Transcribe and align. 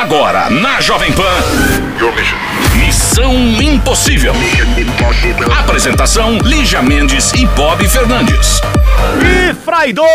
Agora, 0.00 0.48
na 0.48 0.80
Jovem 0.80 1.12
Pan. 1.12 1.24
Missão 2.76 3.34
Impossível. 3.60 4.32
Apresentação: 5.58 6.38
Lígia 6.38 6.80
Mendes 6.80 7.32
e 7.32 7.44
Bob 7.46 7.86
Fernandes. 7.88 8.60
E 9.20 9.52
Fraidô, 9.54 10.06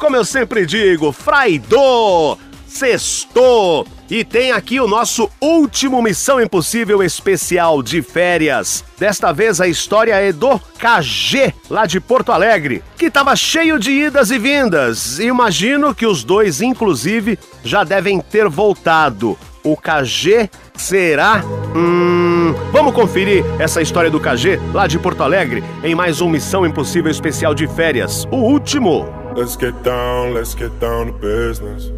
como 0.00 0.16
eu 0.16 0.24
sempre 0.24 0.66
digo, 0.66 1.12
Fraidô, 1.12 2.36
sextou. 2.66 3.86
E 4.10 4.24
tem 4.24 4.52
aqui 4.52 4.80
o 4.80 4.88
nosso 4.88 5.28
último 5.40 6.00
Missão 6.00 6.40
Impossível 6.40 7.02
especial 7.02 7.82
de 7.82 8.00
férias. 8.00 8.82
Desta 8.98 9.32
vez 9.32 9.60
a 9.60 9.68
história 9.68 10.14
é 10.14 10.32
do 10.32 10.58
KG, 10.78 11.52
lá 11.68 11.84
de 11.84 12.00
Porto 12.00 12.32
Alegre, 12.32 12.82
que 12.96 13.06
estava 13.06 13.36
cheio 13.36 13.78
de 13.78 13.90
idas 13.90 14.30
e 14.30 14.38
vindas. 14.38 15.18
Imagino 15.18 15.94
que 15.94 16.06
os 16.06 16.24
dois, 16.24 16.62
inclusive, 16.62 17.38
já 17.62 17.84
devem 17.84 18.18
ter 18.20 18.48
voltado. 18.48 19.38
O 19.62 19.76
KG 19.76 20.48
será. 20.74 21.42
Hum. 21.76 22.54
Vamos 22.72 22.94
conferir 22.94 23.44
essa 23.58 23.82
história 23.82 24.10
do 24.10 24.18
KG 24.18 24.58
lá 24.72 24.86
de 24.86 24.98
Porto 24.98 25.22
Alegre 25.22 25.62
em 25.84 25.94
mais 25.94 26.22
um 26.22 26.30
Missão 26.30 26.64
Impossível 26.64 27.10
especial 27.10 27.54
de 27.54 27.66
férias. 27.68 28.24
O 28.30 28.36
último. 28.36 29.06
Let's 29.36 29.56
get 29.60 29.74
down, 29.82 30.32
let's 30.32 30.56
get 30.56 30.72
down 30.80 31.06
to 31.06 31.12
business. 31.12 31.97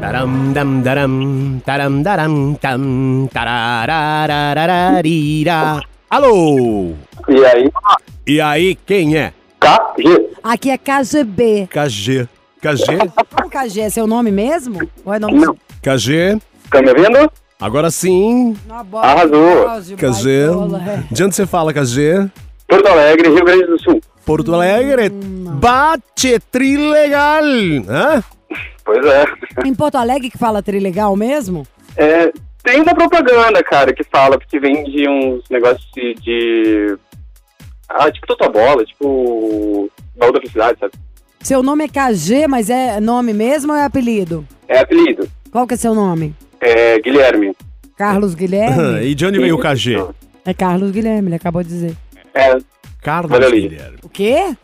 Taram, 0.00 0.52
dam, 0.52 0.80
daram, 0.80 1.60
taram, 1.64 2.02
daram, 2.02 2.54
tam, 2.54 3.28
tararararararira. 3.32 5.80
Alô? 6.10 6.94
E 7.28 7.44
aí, 7.44 7.70
E 8.26 8.40
aí, 8.40 8.74
quem 8.74 9.16
é? 9.16 9.32
KG. 9.60 10.30
Aqui 10.42 10.70
é 10.70 10.78
KGB. 10.78 11.68
KG. 11.70 12.26
KG? 12.60 12.84
O 13.44 13.48
KG 13.48 13.80
é 13.82 13.90
seu 13.90 14.08
nome 14.08 14.32
mesmo? 14.32 14.80
Ou 15.04 15.14
é 15.14 15.18
nome 15.20 15.38
Não. 15.38 15.56
KG? 15.82 16.38
Tá 16.70 16.82
me 16.82 16.88
ouvindo? 16.90 17.30
Agora 17.60 17.90
sim. 17.90 18.56
Bola, 18.86 19.04
Arrasou. 19.06 19.96
KG. 19.96 20.30
é. 21.10 21.14
De 21.14 21.24
onde 21.24 21.34
você 21.34 21.46
fala, 21.46 21.72
KG? 21.72 22.30
Porto 22.68 22.86
Alegre, 22.86 23.28
Rio 23.30 23.44
Grande 23.44 23.66
do 23.66 23.80
Sul. 23.82 24.00
Porto 24.24 24.54
Alegre. 24.54 25.08
Bate 25.10 26.38
trilegal. 26.52 27.42
Hã? 27.88 28.22
Pois 28.84 29.04
é. 29.04 29.24
Em 29.66 29.74
Porto 29.74 29.96
Alegre 29.96 30.30
que 30.30 30.38
fala 30.38 30.62
trilegal 30.62 31.14
mesmo? 31.16 31.66
é. 31.96 32.32
Tem 32.60 32.82
uma 32.82 32.92
propaganda, 32.94 33.62
cara, 33.62 33.94
que 33.94 34.04
fala, 34.04 34.36
porque 34.36 34.58
vende 34.58 35.08
uns 35.08 35.42
negócios 35.48 35.88
de. 35.94 36.12
de- 36.14 36.98
Ah, 37.88 38.10
tipo 38.10 38.26
Totobola, 38.26 38.84
tipo. 38.84 39.88
Baú 40.16 40.32
da 40.32 40.38
Felicidade, 40.40 40.78
sabe? 40.78 40.92
Seu 41.40 41.62
nome 41.62 41.84
é 41.84 41.88
KG, 41.88 42.46
mas 42.46 42.68
é 42.68 43.00
nome 43.00 43.32
mesmo 43.32 43.72
ou 43.72 43.78
é 43.78 43.84
apelido? 43.84 44.46
É 44.66 44.80
apelido. 44.80 45.26
Qual 45.50 45.66
que 45.66 45.74
é 45.74 45.76
seu 45.78 45.94
nome? 45.94 46.34
É 46.60 46.98
Guilherme. 47.00 47.54
Carlos 47.96 48.34
Guilherme? 48.34 49.00
E 49.06 49.14
de 49.14 49.26
onde 49.26 49.38
veio 49.38 49.56
o 49.56 49.60
KG? 49.60 50.04
é 50.44 50.54
Carlos 50.54 50.90
Guilherme, 50.90 51.28
ele 51.28 51.34
acabou 51.36 51.62
de 51.62 51.68
dizer. 51.68 51.96
É, 52.34 52.56
Carlos 53.02 53.30
Valeu, 53.30 53.50
Lígia. 53.50 53.68
Guilherme. 53.68 53.98
O 54.02 54.08
quê? 54.08 54.54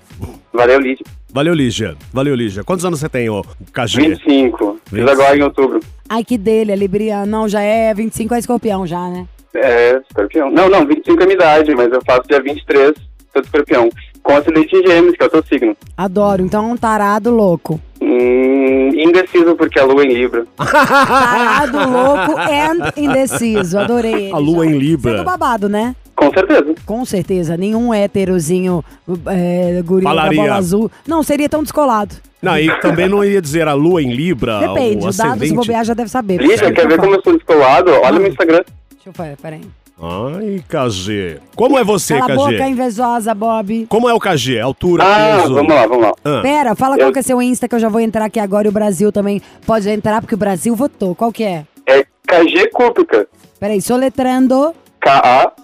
valeu, 0.52 0.78
Lídia. 0.80 1.04
Valeu, 1.32 1.54
Lígia. 1.54 1.96
Valeu, 2.12 2.34
Lígia. 2.34 2.62
Quantos 2.64 2.84
anos 2.84 3.00
você 3.00 3.08
tem, 3.08 3.28
ô 3.28 3.42
KG? 3.72 4.00
25. 4.00 4.80
Fiz 4.84 4.98
25. 4.98 5.10
agora 5.10 5.36
em 5.36 5.42
outubro. 5.42 5.80
Ai, 6.08 6.22
que 6.24 6.38
dele, 6.38 6.72
é 6.72 6.76
Libriano. 6.76 7.26
Não, 7.26 7.48
já 7.48 7.60
é 7.60 7.92
25 7.92 8.34
é 8.34 8.38
escorpião 8.38 8.86
já, 8.86 9.08
né? 9.08 9.26
É, 9.54 10.00
escorpião. 10.08 10.50
Não, 10.50 10.68
não, 10.68 10.86
25 10.86 11.22
é 11.22 11.26
minha 11.26 11.34
idade, 11.36 11.74
mas 11.74 11.92
eu 11.92 12.00
faço 12.06 12.22
dia 12.28 12.40
23, 12.40 12.94
sou 13.32 13.42
de 13.42 13.48
escorpião. 13.48 13.88
Com 14.22 14.36
acidente 14.36 14.74
em 14.74 14.86
gêmeos, 14.86 15.16
que 15.16 15.22
é 15.22 15.26
o 15.26 15.30
teu 15.30 15.44
signo. 15.44 15.76
Adoro. 15.96 16.42
Então 16.42 16.70
é 16.70 16.72
um 16.72 16.76
tarado 16.76 17.30
louco. 17.30 17.80
Hum, 18.06 18.90
indeciso 18.94 19.56
porque 19.56 19.80
a 19.80 19.84
lua 19.84 20.02
é 20.02 20.06
em 20.06 20.12
Libra. 20.12 20.44
Tarado 20.56 21.78
louco 21.90 22.38
and 22.38 22.92
indeciso. 22.96 23.78
Adorei 23.78 24.26
ele. 24.26 24.32
A 24.32 24.38
lua 24.38 24.64
já. 24.66 24.70
em 24.70 24.78
Libra. 24.78 25.10
Você 25.12 25.16
é 25.16 25.20
do 25.20 25.24
babado, 25.24 25.68
né? 25.68 25.96
Com 26.14 26.30
certeza. 26.32 26.74
Com 26.84 27.04
certeza. 27.04 27.56
Nenhum 27.56 27.92
héterozinho 27.92 28.84
é, 29.26 29.82
guri 29.82 30.04
da 30.04 30.30
bola 30.30 30.54
azul. 30.54 30.90
Não, 31.06 31.22
seria 31.22 31.48
tão 31.48 31.62
descolado. 31.62 32.14
Não, 32.42 32.58
e 32.58 32.70
também 32.80 33.08
não 33.08 33.24
ia 33.24 33.40
dizer 33.40 33.66
a 33.66 33.72
lua 33.72 34.02
em 34.02 34.12
Libra, 34.12 34.60
Depende, 34.60 35.06
o 35.06 35.08
o 35.08 35.12
dado, 35.16 35.46
se 35.46 35.54
bobear, 35.54 35.82
já 35.82 35.94
deve 35.94 36.10
saber. 36.10 36.42
Lídia, 36.42 36.58
Deixa 36.58 36.72
quer 36.72 36.86
ver 36.86 36.98
como 36.98 37.14
eu 37.14 37.22
sou 37.22 37.32
descolado? 37.32 37.90
Olha 37.90 38.18
meu 38.18 38.28
Instagram. 38.28 38.62
Deixa 38.90 39.08
eu 39.08 39.12
falar, 39.14 39.36
peraí. 39.40 39.62
Ai, 40.00 40.62
KG. 40.68 41.38
Como 41.54 41.78
é 41.78 41.84
você, 41.84 42.18
Cala 42.18 42.24
a 42.24 42.36
KG? 42.36 42.36
boca, 42.36 42.68
invejosa, 42.68 43.32
Bob. 43.34 43.86
Como 43.88 44.08
é 44.08 44.14
o 44.14 44.18
KG? 44.18 44.58
Altura, 44.60 45.04
Ah, 45.04 45.38
peso? 45.42 45.54
vamos 45.54 45.72
lá, 45.74 45.86
vamos 45.86 46.02
lá. 46.02 46.12
Ah, 46.24 46.40
Pera, 46.42 46.74
fala 46.74 46.96
Eu- 46.96 47.00
qual 47.00 47.12
que 47.12 47.20
é 47.20 47.22
seu 47.22 47.40
Insta, 47.40 47.68
que 47.68 47.74
eu 47.74 47.78
já 47.78 47.88
vou 47.88 48.00
entrar 48.00 48.24
aqui 48.24 48.40
agora 48.40 48.66
e 48.66 48.70
o 48.70 48.72
Brasil 48.72 49.12
também 49.12 49.40
pode 49.64 49.88
entrar, 49.88 50.20
porque 50.20 50.34
o 50.34 50.38
Brasil 50.38 50.74
votou. 50.74 51.14
Qual 51.14 51.30
que 51.32 51.44
é? 51.44 51.64
É 51.86 52.04
KG 52.26 52.70
Cúpica. 52.72 53.28
Peraí, 53.60 53.80
soletrando. 53.80 54.74
K-A-G-E-K-U-P-K-A. 55.00 55.54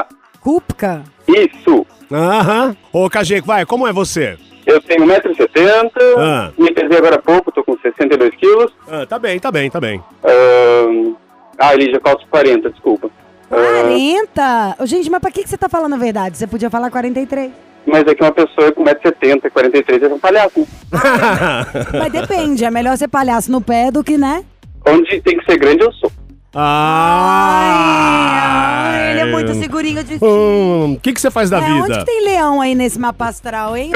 ah. 0.06 1.02
Isso. 1.28 1.86
Aham. 2.10 2.76
Ô, 2.92 3.08
KG, 3.10 3.40
vai, 3.42 3.64
como 3.66 3.86
é 3.86 3.92
você? 3.92 4.38
Eu 4.68 4.80
tenho 4.82 5.04
1,70m, 5.06 5.90
Ah. 6.18 6.50
me 6.58 6.70
pesei 6.72 6.98
agora 6.98 7.16
há 7.16 7.22
pouco, 7.22 7.50
tô 7.50 7.64
com 7.64 7.76
62 7.78 8.34
quilos. 8.36 8.70
Ah, 8.86 9.06
tá 9.06 9.18
bem, 9.18 9.40
tá 9.40 9.50
bem, 9.50 9.70
tá 9.70 9.80
bem. 9.80 10.00
Ahn, 10.22 11.14
Ah, 11.58 11.74
Lígia, 11.74 11.98
calço 11.98 12.24
40, 12.30 12.70
desculpa. 12.70 13.10
Ah, 13.50 13.80
40? 13.82 14.76
Ô, 14.78 14.86
Gente, 14.86 15.10
mas 15.10 15.20
pra 15.20 15.30
que, 15.30 15.42
que 15.42 15.48
você 15.48 15.56
tá 15.56 15.68
falando 15.70 15.94
a 15.94 15.98
verdade? 15.98 16.36
Você 16.36 16.46
podia 16.46 16.68
falar 16.70 16.90
43. 16.90 17.50
mas 17.86 18.06
é 18.06 18.14
que 18.14 18.22
uma 18.22 18.30
pessoa 18.32 18.70
com 18.72 18.84
1,70m, 18.84 19.50
43 19.50 20.02
é 20.02 20.08
um 20.08 20.18
palhaço. 20.18 20.68
Mas 21.98 22.12
depende, 22.12 22.62
é 22.64 22.70
melhor 22.70 22.96
ser 22.98 23.08
palhaço 23.08 23.50
no 23.50 23.62
pé 23.62 23.90
do 23.90 24.04
que, 24.04 24.18
né? 24.18 24.44
Onde 24.86 25.18
tem 25.22 25.38
que 25.38 25.44
ser 25.50 25.58
grande, 25.58 25.82
eu 25.82 25.92
sou. 25.94 26.12
Ah! 26.60 28.90
Ai, 28.90 29.10
ele 29.12 29.20
é 29.20 29.24
muito 29.26 29.54
segurinho 29.54 30.02
de 30.04 30.18
Hum, 30.22 30.94
O 30.94 31.00
que, 31.00 31.12
que 31.12 31.20
você 31.20 31.30
faz 31.30 31.50
da 31.50 31.58
É, 31.58 31.62
onde 31.72 31.82
vida? 31.82 31.98
que 32.00 32.04
tem 32.06 32.24
leão 32.24 32.60
aí 32.60 32.74
nesse 32.74 32.98
mapa 32.98 33.28
astral, 33.28 33.76
hein? 33.76 33.92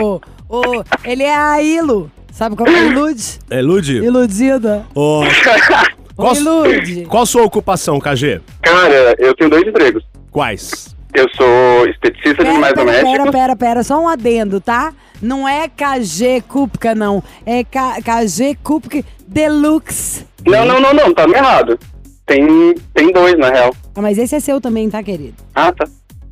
Ô, 0.00 0.20
ô, 0.56 0.78
ô, 0.78 0.84
ele 1.04 1.22
é 1.22 1.34
a 1.36 1.62
Ilo. 1.62 2.10
Sabe 2.32 2.56
como 2.56 2.70
é 2.70 2.86
Ilude? 2.86 3.38
É 3.50 3.62
Lud? 3.62 3.96
Iludida. 3.96 4.84
Ô, 4.94 5.22
Qual- 6.16 6.34
Ilude. 6.34 7.04
qual 7.06 7.22
a 7.22 7.26
sua 7.26 7.42
ocupação, 7.42 7.98
KG? 8.00 8.40
Cara, 8.62 9.14
eu 9.18 9.34
tenho 9.34 9.50
dois 9.50 9.66
empregos. 9.66 10.02
Quais? 10.30 10.95
Eu 11.16 11.26
sou 11.34 11.86
esteticista 11.88 12.28
de 12.30 12.36
Pera, 12.44 12.50
animais 12.50 12.74
pera, 12.74 12.84
pera, 12.86 13.02
domésticos. 13.02 13.30
pera, 13.32 13.56
pera, 13.56 13.82
só 13.82 13.98
um 13.98 14.06
adendo, 14.08 14.60
tá? 14.60 14.92
Não 15.22 15.48
é 15.48 15.66
KG 15.66 16.42
Kupka, 16.46 16.94
não. 16.94 17.22
É 17.46 17.64
K- 17.64 18.02
KG 18.02 18.56
Kupka 18.62 19.02
Deluxe. 19.26 20.26
Não, 20.46 20.66
não, 20.66 20.78
não, 20.80 20.92
não, 20.92 21.14
tá 21.14 21.26
me 21.26 21.34
errado. 21.34 21.78
Tem, 22.26 22.74
tem 22.92 23.12
dois, 23.12 23.38
na 23.38 23.48
real. 23.50 23.74
Ah, 23.94 24.02
mas 24.02 24.18
esse 24.18 24.34
é 24.34 24.40
seu 24.40 24.60
também, 24.60 24.90
tá, 24.90 25.02
querido? 25.02 25.34
Ah, 25.54 25.72
tá. 25.72 25.86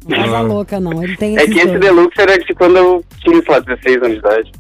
Não 0.07 0.37
é 0.37 0.41
louca, 0.43 0.79
não. 0.79 1.03
Ele 1.03 1.17
tem 1.17 1.39
É 1.39 1.47
que 1.47 1.53
esse 1.59 1.67
dois. 1.67 1.81
Deluxe 1.81 2.21
era 2.21 2.37
de 2.39 2.55
quando 2.55 2.77
eu 2.77 3.05
tinha, 3.23 3.41
sei 3.43 3.55
lá, 3.55 3.61
16 3.61 3.97
anos 3.97 4.11
de 4.11 4.19
idade. 4.19 4.53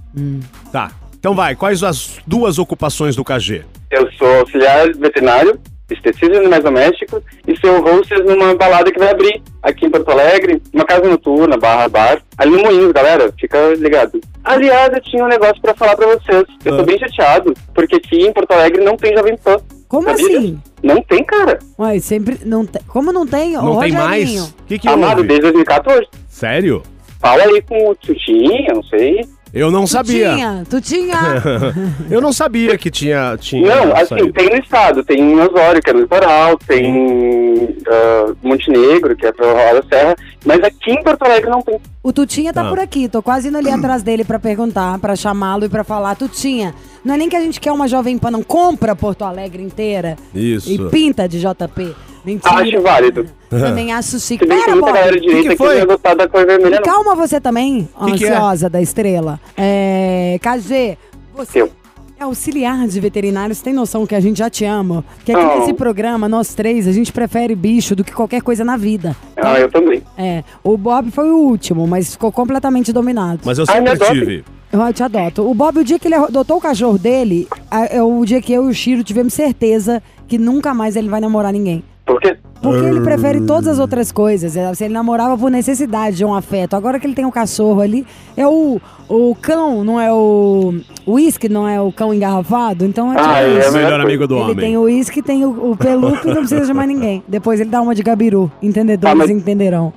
Tá. 0.73 0.91
Então 1.19 1.35
vai, 1.35 1.55
quais 1.55 1.83
as 1.83 2.19
duas 2.27 2.59
ocupações 2.59 3.15
do 3.15 3.23
KG? 3.25 3.63
Eu 3.91 4.11
sou 4.13 4.27
auxiliar 4.41 4.91
veterinário, 4.95 5.59
esteticista 5.91 6.31
de 6.31 6.39
animais 6.39 6.65
domésticos 6.65 7.23
e 7.47 7.57
sou 7.59 7.83
hostess 7.85 8.25
numa 8.25 8.55
balada 8.55 8.91
que 8.91 8.99
vai 8.99 9.11
abrir 9.11 9.43
aqui 9.63 9.87
em 9.87 9.91
Porto 9.91 10.11
Alegre, 10.11 10.63
uma 10.73 10.85
casa 10.85 11.09
noturna, 11.09 11.57
barra 11.57 11.89
bar, 11.89 12.23
ali 12.39 12.51
no 12.53 12.63
Moinhos, 12.63 12.93
galera, 12.93 13.33
fica 13.39 13.59
ligado. 13.75 14.21
Aliás, 14.43 14.93
eu 14.93 15.01
tinha 15.03 15.25
um 15.25 15.29
negócio 15.29 15.61
pra 15.61 15.75
falar 15.75 15.97
pra 15.97 16.07
vocês. 16.07 16.45
Eu 16.65 16.75
Ah. 16.75 16.77
tô 16.79 16.83
bem 16.85 16.99
chateado, 16.99 17.55
porque 17.75 17.97
aqui 17.97 18.23
em 18.27 18.33
Porto 18.33 18.53
Alegre 18.53 18.83
não 18.85 18.97
tem 18.97 19.15
Jovem 19.17 19.37
Pan. 19.37 19.57
Como 19.89 20.09
Sabia? 20.09 20.39
assim? 20.39 20.61
Não 20.83 21.01
tem, 21.03 21.23
cara. 21.25 21.59
Ué, 21.79 21.99
sempre. 22.01 22.39
Não 22.45 22.67
tem. 22.67 22.83
Como 22.89 23.13
não 23.13 23.27
tem? 23.27 23.57
Ô, 23.57 23.63
Não 23.63 23.79
tem 23.81 23.93
Rogerinho. 23.93 24.03
mais? 24.41 24.41
O 24.49 24.55
que 24.67 24.79
que 24.79 24.89
Amado, 24.89 25.19
houve? 25.19 25.29
desde 25.29 25.43
2014. 25.43 26.07
Sério? 26.29 26.83
Fala 27.21 27.45
aí 27.45 27.63
com 27.63 27.89
o 27.91 27.95
Tutinha, 27.95 28.75
não 28.75 28.83
sei. 28.83 29.25
Eu 29.55 29.71
não 29.71 29.85
Tu 29.85 29.91
sabia. 29.91 30.35
tinha, 30.35 30.63
tu 30.69 30.81
tinha. 30.81 31.19
Eu 32.11 32.21
não 32.21 32.33
sabia 32.33 32.77
que 32.77 32.91
tinha. 32.91 33.37
tinha 33.41 33.75
Não, 33.87 33.93
assim, 33.95 34.07
saído. 34.07 34.33
tem 34.33 34.51
no 34.51 34.57
estado, 34.57 35.05
tem 35.05 35.21
em 35.21 35.41
Osório, 35.41 35.81
que 35.81 35.91
é 35.91 35.93
no 35.93 36.01
litoral, 36.01 36.59
tem 36.67 37.77
ah, 37.87 38.33
Montenegro, 38.43 39.15
que 39.15 39.27
é 39.27 39.33
pra 39.33 39.47
Roda 39.47 39.85
Serra, 39.89 40.17
mas 40.45 40.63
aqui 40.65 40.91
em 40.91 41.03
Porto 41.05 41.23
Alegre 41.23 41.51
não 41.51 41.63
tem. 41.63 41.79
O 42.03 42.13
Tutinha 42.13 42.53
tá 42.53 42.65
Tá. 42.65 42.69
por 42.69 42.79
aqui, 42.81 43.09
tô 43.09 43.23
quase 43.23 43.49
indo 43.49 43.57
ali 43.59 43.71
atrás 43.73 44.03
dele 44.03 44.25
pra 44.25 44.39
perguntar, 44.39 44.99
pra 44.99 45.15
chamá-lo 45.15 45.65
e 45.65 45.69
pra 45.69 45.85
falar. 45.85 46.17
Tutinha, 46.17 46.75
não 47.05 47.15
é 47.15 47.19
nem 47.19 47.29
que 47.29 47.37
a 47.37 47.41
gente 47.41 47.61
quer 47.61 47.73
uma 47.73 47.87
Jovem 47.89 48.17
Pan, 48.19 48.31
não. 48.31 48.43
Compra 48.43 48.95
Porto 48.97 49.23
Alegre 49.25 49.63
inteira 49.63 50.17
Isso. 50.35 50.71
e 50.71 50.79
pinta 50.91 51.29
de 51.29 51.39
JP. 51.41 51.95
Mentira. 52.25 52.55
Acho 52.55 52.81
válido. 52.81 53.27
Também 53.51 53.93
acho 53.93 54.19
chique. 54.19 54.47
Que 54.47 54.47
Pera, 54.47 54.75
Bob. 54.75 54.87
galera 54.87 55.13
que 55.13 55.27
direita 55.27 55.49
aqui 55.51 55.57
foi? 55.59 55.69
não 55.69 55.75
ia 55.77 55.85
gostar 55.85 56.15
da 56.15 56.27
cor 56.27 56.47
vermelha, 56.47 56.77
não. 56.77 56.83
Calma 56.83 57.15
você 57.15 57.39
também, 57.41 57.87
Que 58.07 58.13
que 58.13 58.25
é? 58.25 58.31
ansiosa 58.31 58.71
da 58.71 58.81
estrela. 58.81 59.39
É, 59.57 60.39
KG, 60.41 60.97
você 61.37 61.61
Eu. 61.61 61.71
é 62.19 62.25
auxiliar 62.25 62.89
de 62.89 62.99
veterinário, 62.99 63.55
você 63.55 63.63
tem 63.63 63.75
noção 63.75 64.07
que 64.07 64.15
a 64.15 64.21
gente 64.21 64.39
já 64.39 64.49
te 64.49 64.65
ama? 64.65 65.05
Que 65.23 65.33
aqui 65.33 65.45
Oh. 65.45 65.59
nesse 65.61 65.75
programa, 65.75 66.27
nós 66.27 66.55
três, 66.55 66.89
a 66.89 66.93
gente 66.93 67.13
prefere 67.13 67.55
bicho 67.55 67.95
do 67.95 68.03
que 68.03 68.13
qualquer 68.13 68.41
coisa 68.41 68.65
na 68.65 68.79
vida. 68.79 69.15
Ah, 69.37 69.61
eu 69.61 69.71
também. 69.71 70.03
É, 70.17 70.43
o 70.65 70.79
Bob 70.79 71.11
foi 71.11 71.31
o 71.31 71.37
último, 71.37 71.87
mas 71.87 72.13
ficou 72.13 72.33
completamente 72.33 72.91
dominado. 72.91 73.41
Mas 73.45 73.59
eu 73.59 73.67
Ai, 73.69 73.75
sempre 73.77 73.91
adote. 73.93 74.13
tive. 74.13 74.45
Eu 74.75 74.93
te 74.93 75.05
adoto. 75.05 75.49
O 75.49 75.55
Bob, 75.55 75.79
o 75.79 75.85
dia 75.85 76.01
que 76.01 76.09
ele 76.09 76.17
adotou 76.17 76.57
o 76.57 76.61
cachorro 76.61 76.99
dele, 76.99 77.47
é 77.71 78.03
o 78.03 78.25
dia 78.25 78.43
que 78.43 78.53
eu 78.53 78.67
e 78.67 78.71
o 78.71 78.75
Chiro 78.75 79.05
tivemos 79.05 79.33
certeza 79.33 80.03
que 80.27 80.37
nunca 80.37 80.75
mais 80.75 80.97
ele 80.97 81.09
vai 81.09 81.21
namorar 81.21 81.53
ninguém. 81.53 81.85
Por 82.05 82.21
quê? 82.21 82.37
Porque 82.61 82.85
ele 82.85 83.01
prefere 83.01 83.41
todas 83.43 83.69
as 83.69 83.79
outras 83.79 84.11
coisas. 84.11 84.57
É, 84.57 84.75
Se 84.75 84.85
ele 84.85 84.93
namorava 84.93 85.39
por 85.39 85.49
necessidade 85.49 86.17
de 86.17 86.25
um 86.25 86.35
afeto. 86.35 86.75
Agora 86.75 86.99
que 86.99 87.07
ele 87.07 87.15
tem 87.15 87.25
um 87.25 87.31
cachorro 87.31 87.81
ali, 87.81 88.05
é 88.37 88.49
o, 88.49 88.81
o 89.09 89.35
cão, 89.41 89.85
não 89.85 90.01
é 90.01 90.13
o. 90.13 90.75
O 91.07 91.13
uísque, 91.15 91.51
não 91.51 91.69
é 91.69 91.79
o 91.81 91.93
cão 91.93 92.15
engarrafado? 92.15 92.85
Então 92.87 93.13
é 93.13 93.17
tipo 93.17 93.29
Ah, 93.29 93.41
é, 93.41 93.45
É 93.45 93.47
o 93.47 93.59
isso. 93.59 93.73
melhor 93.73 93.73
melhor 93.73 93.91
coisa. 93.91 94.03
amigo 94.05 94.27
do 94.27 94.35
Ele 94.37 94.43
homem. 94.43 94.57
tem 94.57 94.77
o 94.79 94.83
uísque, 94.83 95.21
tem 95.23 95.45
o, 95.45 95.73
o 95.73 95.77
peluco 95.77 96.23
e 96.27 96.29
não 96.29 96.37
precisa 96.39 96.65
de 96.65 96.73
mais 96.73 96.89
ninguém. 96.89 97.23
Depois 97.29 97.61
ele 97.61 97.69
dá 97.69 97.83
uma 97.83 97.95
de 97.95 98.03
gabiru. 98.03 98.51
Entendedores 98.63 99.13
Ah, 99.13 99.15
mas- 99.15 99.29
entenderão. 99.31 99.93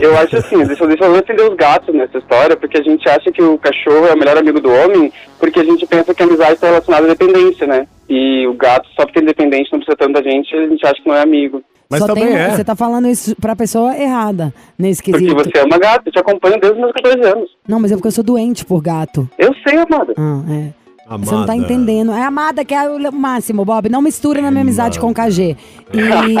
Eu 0.00 0.16
acho 0.18 0.36
assim, 0.36 0.56
deixa, 0.64 0.86
deixa 0.86 1.04
eu 1.04 1.12
defender 1.12 1.48
os 1.48 1.54
gatos 1.56 1.94
nessa 1.94 2.18
história, 2.18 2.56
porque 2.56 2.78
a 2.78 2.82
gente 2.82 3.08
acha 3.08 3.30
que 3.30 3.42
o 3.42 3.56
cachorro 3.58 4.06
é 4.06 4.12
o 4.14 4.18
melhor 4.18 4.36
amigo 4.36 4.60
do 4.60 4.70
homem, 4.70 5.12
porque 5.38 5.60
a 5.60 5.64
gente 5.64 5.86
pensa 5.86 6.12
que 6.12 6.22
a 6.22 6.26
amizade 6.26 6.54
está 6.54 6.66
relacionada 6.68 7.06
à 7.06 7.08
dependência, 7.14 7.66
né? 7.66 7.86
E 8.08 8.46
o 8.46 8.54
gato, 8.54 8.88
só 8.96 9.04
porque 9.04 9.18
ele 9.20 9.26
é 9.30 9.34
dependente, 9.34 9.70
não 9.70 9.78
precisa 9.78 9.96
tanto 9.96 10.14
da 10.14 10.22
gente, 10.22 10.54
a 10.54 10.66
gente 10.66 10.84
acha 10.84 11.00
que 11.00 11.08
não 11.08 11.14
é 11.16 11.22
amigo. 11.22 11.62
Mas 11.90 12.00
Só 12.00 12.06
também 12.06 12.26
tem- 12.26 12.36
é. 12.36 12.50
Você 12.50 12.62
tá 12.64 12.76
falando 12.76 13.08
isso 13.08 13.34
pra 13.36 13.56
pessoa 13.56 13.96
errada 13.96 14.52
nesse 14.78 15.02
Porque 15.02 15.18
quesito. 15.18 15.34
você 15.36 15.58
ama 15.64 15.78
gato, 15.78 16.02
eu 16.06 16.12
te 16.12 16.18
acompanho 16.18 16.60
desde 16.60 16.76
os 16.76 16.80
meus 16.82 16.92
14 16.92 17.24
anos. 17.24 17.50
Não, 17.66 17.80
mas 17.80 17.90
é 17.90 17.94
porque 17.94 18.08
eu 18.08 18.12
sou 18.12 18.22
doente 18.24 18.64
por 18.64 18.82
gato. 18.82 19.28
Eu 19.38 19.54
sei, 19.66 19.78
amada. 19.78 20.12
Ah, 20.18 20.42
é. 20.50 20.72
Amada. 21.08 21.24
Você 21.24 21.34
não 21.34 21.46
tá 21.46 21.56
entendendo. 21.56 22.12
É 22.12 22.22
amada 22.22 22.62
que 22.66 22.74
é 22.74 22.86
o 22.86 23.10
máximo, 23.12 23.64
Bob. 23.64 23.88
Não 23.88 24.02
mistura 24.02 24.42
na 24.42 24.50
minha 24.50 24.60
amizade 24.60 25.00
com 25.00 25.08
o 25.10 25.14
KG. 25.14 25.56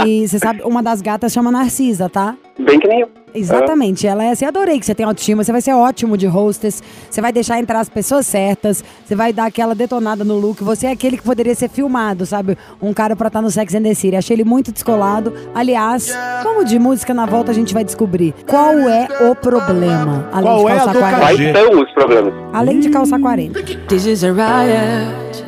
E 0.06 0.28
você 0.28 0.38
sabe, 0.38 0.60
uma 0.62 0.82
das 0.82 1.00
gatas 1.00 1.32
chama 1.32 1.50
Narcisa, 1.50 2.08
tá? 2.10 2.36
Bem 2.58 2.78
que 2.78 2.86
nem 2.86 3.00
eu. 3.00 3.08
Exatamente, 3.34 4.06
ela 4.06 4.24
é 4.24 4.30
assim, 4.30 4.44
adorei 4.44 4.78
que 4.78 4.86
você 4.86 4.94
tem 4.94 5.04
autoestima, 5.06 5.44
você 5.44 5.52
vai 5.52 5.60
ser 5.60 5.72
ótimo 5.72 6.16
de 6.16 6.26
hostess, 6.26 6.82
você 7.10 7.20
vai 7.20 7.32
deixar 7.32 7.58
entrar 7.58 7.80
as 7.80 7.88
pessoas 7.88 8.26
certas, 8.26 8.82
você 9.04 9.14
vai 9.14 9.32
dar 9.32 9.46
aquela 9.46 9.74
detonada 9.74 10.24
no 10.24 10.38
look, 10.38 10.62
você 10.62 10.86
é 10.86 10.92
aquele 10.92 11.16
que 11.16 11.22
poderia 11.22 11.54
ser 11.54 11.68
filmado, 11.68 12.26
sabe? 12.26 12.56
Um 12.80 12.92
cara 12.92 13.14
pra 13.14 13.28
estar 13.28 13.42
no 13.42 13.50
Sex 13.50 13.74
and 13.74 13.82
the 13.82 13.94
City. 13.94 14.16
Achei 14.16 14.34
ele 14.36 14.44
muito 14.44 14.72
descolado. 14.72 15.32
Aliás, 15.54 16.16
como 16.42 16.64
de 16.64 16.78
música 16.78 17.12
na 17.14 17.26
volta 17.26 17.50
a 17.50 17.54
gente 17.54 17.74
vai 17.74 17.84
descobrir 17.84 18.34
qual 18.46 18.78
é 18.78 19.08
o 19.30 19.34
problema. 19.34 20.28
Além 20.32 20.50
Qual 20.50 20.64
de 20.64 20.70
é 20.70 20.72
a 20.72 20.76
calçar 20.76 20.92
do 20.92 20.98
40. 20.98 21.18
Quais 21.18 21.68
são 21.68 21.82
os 21.82 21.92
problemas? 21.92 22.34
Além 22.52 22.80
de 22.80 22.90
calçar 22.90 23.20
40. 23.20 23.62
This 23.88 24.06
is 24.06 24.24
a 24.24 24.32
riot. 24.32 25.44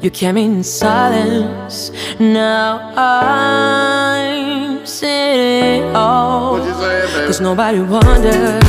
You 0.00 0.10
came 0.10 0.38
in 0.38 0.62
silence. 0.62 1.92
Now 2.18 2.92
I'm 2.96 4.86
sitting 4.86 5.94
all. 5.94 6.31
Cause 7.32 7.40
nobody 7.40 7.80
wonders. 7.80 8.62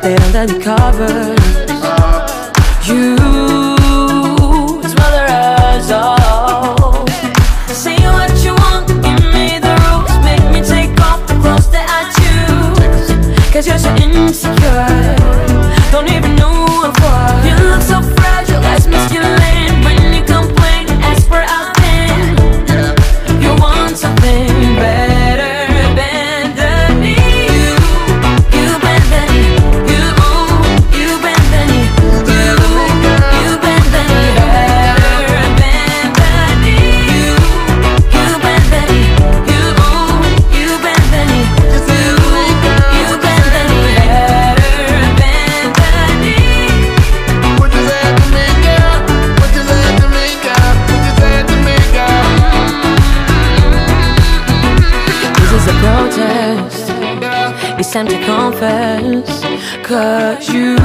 They're 0.00 0.18
under 0.22 0.46
the 0.46 0.58
covers. 0.64 1.38
Uh-huh. 1.68 2.52
You 2.86 3.14
smother 4.88 5.26
us 5.28 5.90
all. 5.90 7.06
Say 7.66 7.98
what 8.08 8.32
you 8.42 8.54
want, 8.54 8.88
give 9.04 9.22
me 9.34 9.58
the 9.58 9.74
rules. 9.84 10.08
Make 10.24 10.44
me 10.50 10.62
take 10.66 10.98
off 10.98 11.26
the 11.28 11.34
clothes 11.42 11.68
that 11.72 11.86
I 11.92 12.08
choose. 12.16 13.52
Cause 13.52 13.66
you're 13.66 13.76
so 13.76 13.94
insecure. 13.96 14.88
Don't 15.92 16.08
even 16.08 16.36
know 16.36 16.64
what 16.80 16.96
for. 16.96 17.20
You 17.46 17.54
look 17.68 17.82
so 17.82 18.17
time 57.98 58.06
to 58.06 58.18
confess. 58.24 59.42
Cause 59.82 60.48
you 60.52 60.76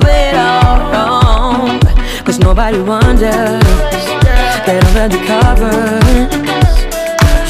played 0.00 0.36
all 0.36 0.78
wrong. 0.92 1.80
Cause 2.24 2.38
nobody 2.38 2.80
wonders 2.80 3.64
That 4.66 4.78
I'm 4.86 4.96
under 5.02 5.22
covers 5.26 6.72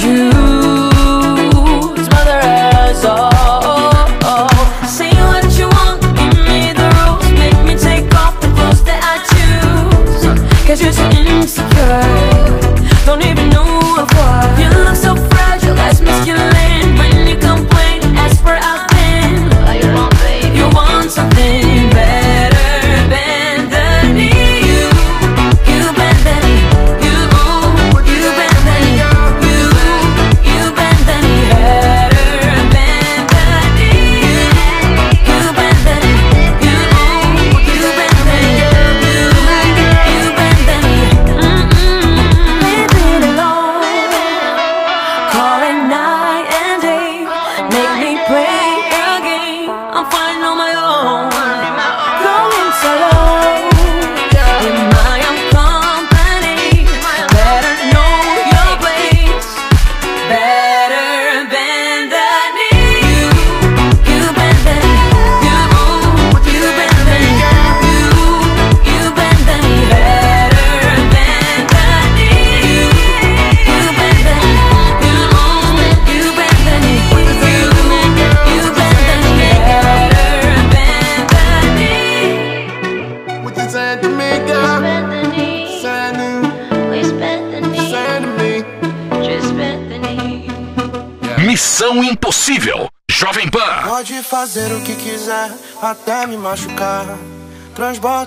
You 0.03 0.31
smother 2.07 2.41
us 2.87 3.05
all. 3.05 3.33
Cause 10.67 10.81
you're 10.81 10.93
so 10.93 11.05
insecure. 11.11 12.01
Don't 13.05 13.23
even 13.23 13.51
know 13.51 14.07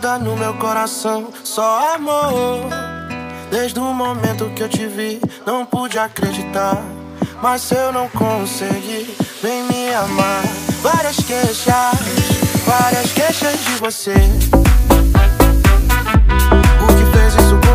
Transborda 0.05 0.19
no 0.19 0.37
meu 0.37 0.53
coração 0.53 1.29
só 1.43 1.95
amor. 1.95 2.69
Desde 3.49 3.79
o 3.79 3.83
momento 3.91 4.51
que 4.55 4.61
eu 4.61 4.69
te 4.69 4.85
vi, 4.85 5.19
não 5.47 5.65
pude 5.65 5.97
acreditar. 5.97 6.79
Mas 7.41 7.71
eu 7.71 7.91
não 7.91 8.07
conseguir, 8.09 9.15
vem 9.41 9.63
me 9.63 9.91
amar. 9.93 10.43
Várias 10.83 11.15
queixas, 11.17 11.65
várias 12.65 13.11
queixas 13.13 13.59
de 13.65 13.71
você. 13.79 14.13
O 16.83 16.87
que 16.87 17.05
fez 17.17 17.33
isso 17.33 17.59
comigo? 17.61 17.74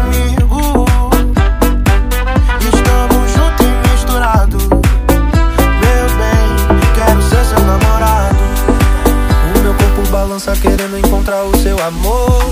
Balança 10.31 10.53
querendo 10.63 10.97
encontrar 10.97 11.43
o 11.43 11.57
seu 11.57 11.77
amor. 11.83 12.45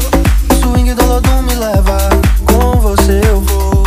Swing 0.60 0.94
do 0.94 1.06
Lodum 1.06 1.42
me 1.42 1.54
leva, 1.54 1.96
com 2.44 2.72
você 2.80 3.20
eu 3.30 3.40
vou. 3.40 3.84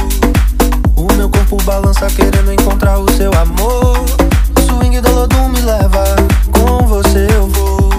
O 0.96 1.14
meu 1.18 1.30
corpo 1.30 1.58
balança 1.66 2.08
querendo 2.08 2.54
encontrar 2.54 3.00
o 3.00 3.12
seu 3.12 3.30
amor. 3.34 4.06
Swing 4.66 5.02
do 5.02 5.12
Lodum 5.12 5.50
me 5.50 5.60
leva, 5.60 6.06
com 6.54 6.88
você 6.88 7.28
eu 7.36 7.48
vou. 7.48 7.90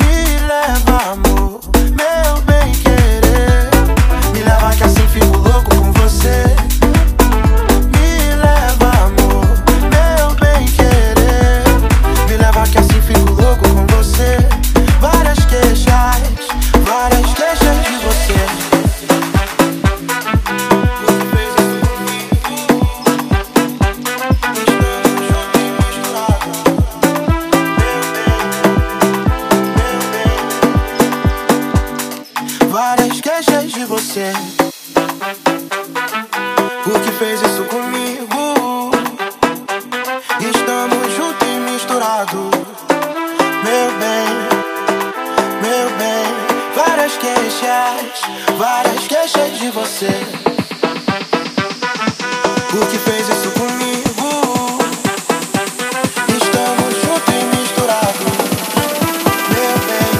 Me 0.00 0.38
leva, 0.48 1.12
amor, 1.12 1.33
queixas, 47.64 48.56
várias 48.58 49.06
queixas 49.06 49.58
de 49.58 49.70
você. 49.70 50.10
Por 52.70 52.86
que 52.88 52.98
fez 52.98 53.28
isso 53.28 53.50
comigo? 53.52 54.78
Estamos 56.28 56.94
juntos 57.02 57.34
e 57.34 57.56
misturados. 57.56 58.32
Meu 59.54 59.74
bem, 59.88 60.10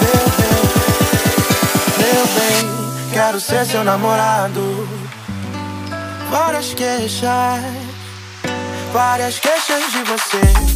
meu 0.00 0.26
bem, 0.38 0.62
meu 1.98 2.24
bem. 2.34 3.12
Quero 3.12 3.40
ser 3.40 3.66
seu 3.66 3.84
namorado. 3.84 4.88
Várias 6.30 6.72
queixas, 6.74 7.62
várias 8.92 9.38
queixas 9.38 9.92
de 9.92 10.02
você. 10.04 10.75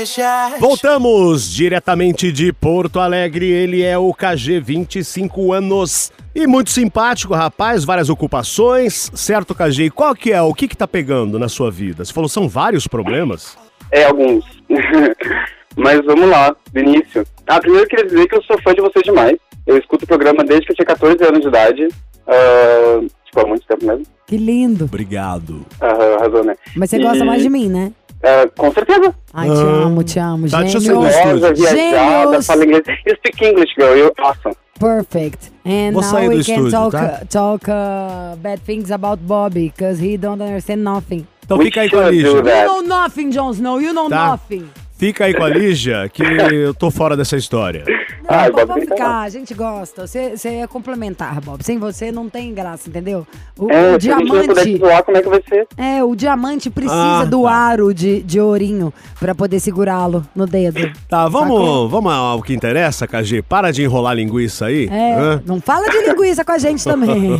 Queixas. 0.00 0.58
Voltamos 0.58 1.50
diretamente 1.52 2.32
de 2.32 2.54
Porto 2.54 2.98
Alegre. 2.98 3.46
Ele 3.50 3.82
é 3.82 3.98
o 3.98 4.14
KG, 4.14 4.58
25 4.58 5.52
anos. 5.52 6.10
E 6.34 6.46
muito 6.46 6.70
simpático, 6.70 7.34
rapaz, 7.34 7.84
várias 7.84 8.08
ocupações. 8.08 9.10
Certo, 9.14 9.54
KG? 9.54 9.84
E 9.84 9.90
qual 9.90 10.14
que 10.14 10.32
é? 10.32 10.40
O 10.40 10.54
que 10.54 10.66
que 10.68 10.76
tá 10.76 10.88
pegando 10.88 11.38
na 11.38 11.50
sua 11.50 11.70
vida? 11.70 12.02
Você 12.02 12.14
falou 12.14 12.30
são 12.30 12.48
vários 12.48 12.86
problemas? 12.86 13.58
É, 13.92 14.04
alguns. 14.04 14.42
Mas 15.76 16.02
vamos 16.06 16.30
lá, 16.30 16.56
do 16.72 16.80
início. 16.80 17.26
Ah, 17.46 17.60
primeiro 17.60 17.84
eu 17.84 17.88
queria 17.88 18.06
dizer 18.06 18.26
que 18.26 18.36
eu 18.36 18.42
sou 18.44 18.58
fã 18.62 18.72
de 18.72 18.80
vocês 18.80 19.04
demais. 19.04 19.36
Eu 19.66 19.76
escuto 19.76 20.04
o 20.06 20.08
programa 20.08 20.42
desde 20.44 20.64
que 20.64 20.72
eu 20.72 20.76
tinha 20.76 20.86
14 20.86 21.22
anos 21.24 21.42
de 21.42 21.48
idade. 21.48 21.88
Ah, 22.26 23.00
tipo, 23.26 23.40
há 23.40 23.46
muito 23.46 23.66
tempo 23.66 23.84
mesmo. 23.84 24.06
Que 24.26 24.38
lindo. 24.38 24.86
Obrigado. 24.86 25.66
Aham, 25.82 26.14
arrasou, 26.18 26.44
né? 26.44 26.54
Mas 26.74 26.88
você 26.88 26.96
E- 26.96 27.02
gosta 27.02 27.22
mais 27.24 27.42
de 27.42 27.50
mim, 27.50 27.68
né? 27.68 27.92
Ah, 28.22 28.48
com 28.56 28.70
certeza. 28.72 29.14
Ai, 29.32 29.48
te 29.48 29.54
Ah. 29.56 29.84
amo, 29.86 30.02
te 30.02 30.18
amo. 30.18 30.48
Tá, 30.48 30.62
do 30.62 30.94
Rosa, 30.94 31.52
viajada, 31.54 32.42
fala 32.42 32.64
inglês. 32.64 32.84
You 33.06 33.16
speak 33.16 33.44
English, 33.44 33.72
girl. 33.78 33.96
You're 33.96 34.12
awesome. 34.20 34.54
Perfect. 34.78 35.50
And 35.64 35.92
Vou 35.92 36.00
now 36.02 36.28
we 36.28 36.42
can 36.44 36.66
estúdio, 36.66 36.70
talk, 36.70 36.92
tá? 36.92 37.20
talk 37.28 37.68
uh, 37.68 38.36
bad 38.36 38.60
things 38.64 38.90
about 38.90 39.18
Bobby, 39.22 39.72
because 39.74 40.00
he 40.02 40.16
don't 40.16 40.40
understand 40.42 40.82
nothing. 40.82 41.26
Então 41.44 41.58
We 41.58 41.64
fica 41.66 41.82
aí 41.82 41.90
com 41.90 41.98
a 41.98 42.02
that. 42.04 42.14
You 42.14 42.42
know 42.42 42.80
nothing, 42.82 43.30
Jon 43.30 43.52
Snow. 43.52 43.78
You 43.80 43.92
know 43.92 44.08
Tá. 44.08 44.30
nothing. 44.30 44.66
Fica 45.00 45.24
aí 45.24 45.32
com 45.32 45.42
a 45.42 45.48
Lígia, 45.48 46.10
que 46.12 46.22
eu 46.22 46.74
tô 46.74 46.90
fora 46.90 47.16
dessa 47.16 47.34
história. 47.34 47.84
Não, 48.22 48.38
Ai, 48.38 48.50
Bob, 48.50 48.74
fica 48.82 48.94
ficar, 48.94 49.20
a 49.22 49.28
gente 49.30 49.54
gosta. 49.54 50.06
Você, 50.06 50.36
você 50.36 50.48
é 50.56 50.66
complementar, 50.66 51.40
Bob. 51.40 51.64
Sem 51.64 51.78
você 51.78 52.12
não 52.12 52.28
tem 52.28 52.52
graça, 52.52 52.86
entendeu? 52.90 53.26
O, 53.58 53.72
É, 53.72 53.94
o 53.94 53.98
diamante. 53.98 54.76
zoar, 54.76 55.02
como 55.02 55.16
é 55.16 55.22
que 55.22 55.28
vai 55.30 55.42
ser? 55.48 55.66
É, 55.78 56.04
o 56.04 56.14
diamante 56.14 56.68
precisa 56.68 57.20
Ah, 57.20 57.24
do 57.24 57.44
tá. 57.44 57.50
aro 57.50 57.94
de, 57.94 58.20
de 58.22 58.38
ourinho 58.38 58.92
pra 59.18 59.34
poder 59.34 59.58
segurá-lo 59.58 60.22
no 60.36 60.46
dedo. 60.46 60.92
Tá, 61.08 61.24
Sacou? 61.24 61.30
vamos, 61.30 61.90
vamos 61.90 62.12
ao 62.12 62.42
que 62.42 62.52
interessa, 62.52 63.06
KG. 63.06 63.40
Para 63.40 63.70
de 63.72 63.82
enrolar 63.82 64.14
linguiça 64.14 64.66
aí. 64.66 64.86
É, 64.92 65.14
Hã? 65.14 65.42
não 65.46 65.62
fala 65.62 65.88
de 65.88 65.96
linguiça 66.10 66.44
com 66.44 66.52
a 66.52 66.58
gente 66.58 66.84
também. 66.84 67.38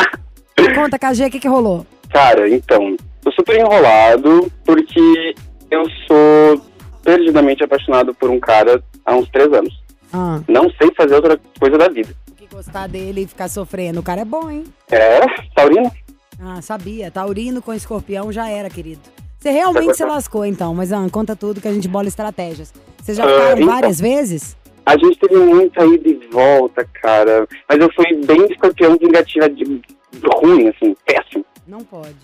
Conta, 0.74 0.98
KG, 0.98 1.26
o 1.26 1.30
que, 1.30 1.38
que 1.38 1.48
rolou? 1.48 1.86
Cara, 2.10 2.48
então, 2.48 2.96
tô 3.22 3.30
super 3.32 3.58
enrolado 3.60 4.50
porque 4.64 5.34
eu 5.70 5.82
sou 6.08 6.60
perdidamente 7.04 7.62
apaixonado 7.62 8.14
por 8.14 8.30
um 8.30 8.40
cara 8.40 8.82
há 9.04 9.14
uns 9.14 9.28
três 9.30 9.52
anos. 9.52 9.74
Ah, 10.12 10.40
Não 10.48 10.70
sei 10.70 10.90
fazer 10.96 11.14
outra 11.14 11.38
coisa 11.58 11.76
da 11.78 11.88
vida. 11.88 12.14
que 12.36 12.46
gostar 12.46 12.86
dele 12.88 13.22
e 13.22 13.26
ficar 13.26 13.48
sofrendo. 13.48 14.00
O 14.00 14.02
cara 14.02 14.22
é 14.22 14.24
bom, 14.24 14.50
hein? 14.50 14.64
É, 14.90 15.20
Taurino? 15.54 15.90
Ah, 16.40 16.60
sabia. 16.62 17.10
Taurino 17.10 17.60
com 17.62 17.72
escorpião 17.74 18.32
já 18.32 18.48
era, 18.48 18.68
querido. 18.70 19.00
Você 19.38 19.50
realmente 19.50 19.96
se 19.96 20.04
lascou, 20.04 20.44
então. 20.46 20.74
Mas, 20.74 20.92
ah, 20.92 21.06
conta 21.10 21.36
tudo 21.36 21.60
que 21.60 21.68
a 21.68 21.72
gente 21.72 21.86
bola 21.88 22.08
estratégias. 22.08 22.72
Vocês 23.02 23.16
já 23.18 23.24
Ah, 23.24 23.52
então. 23.54 23.66
várias 23.66 24.00
vezes? 24.00 24.56
A 24.86 24.96
gente 24.96 25.18
teve 25.18 25.36
muita 25.36 25.84
ida 25.84 26.08
e 26.08 26.28
volta, 26.30 26.84
cara. 27.02 27.46
Mas 27.68 27.78
eu 27.78 27.90
fui 27.94 28.06
bem 28.24 28.46
escorpião 28.50 28.96
vingativa 28.96 29.48
de 29.48 29.82
ruim, 30.42 30.68
assim, 30.68 30.94
péssimo. 31.06 31.44
Não 31.66 31.80
pode. 31.80 32.14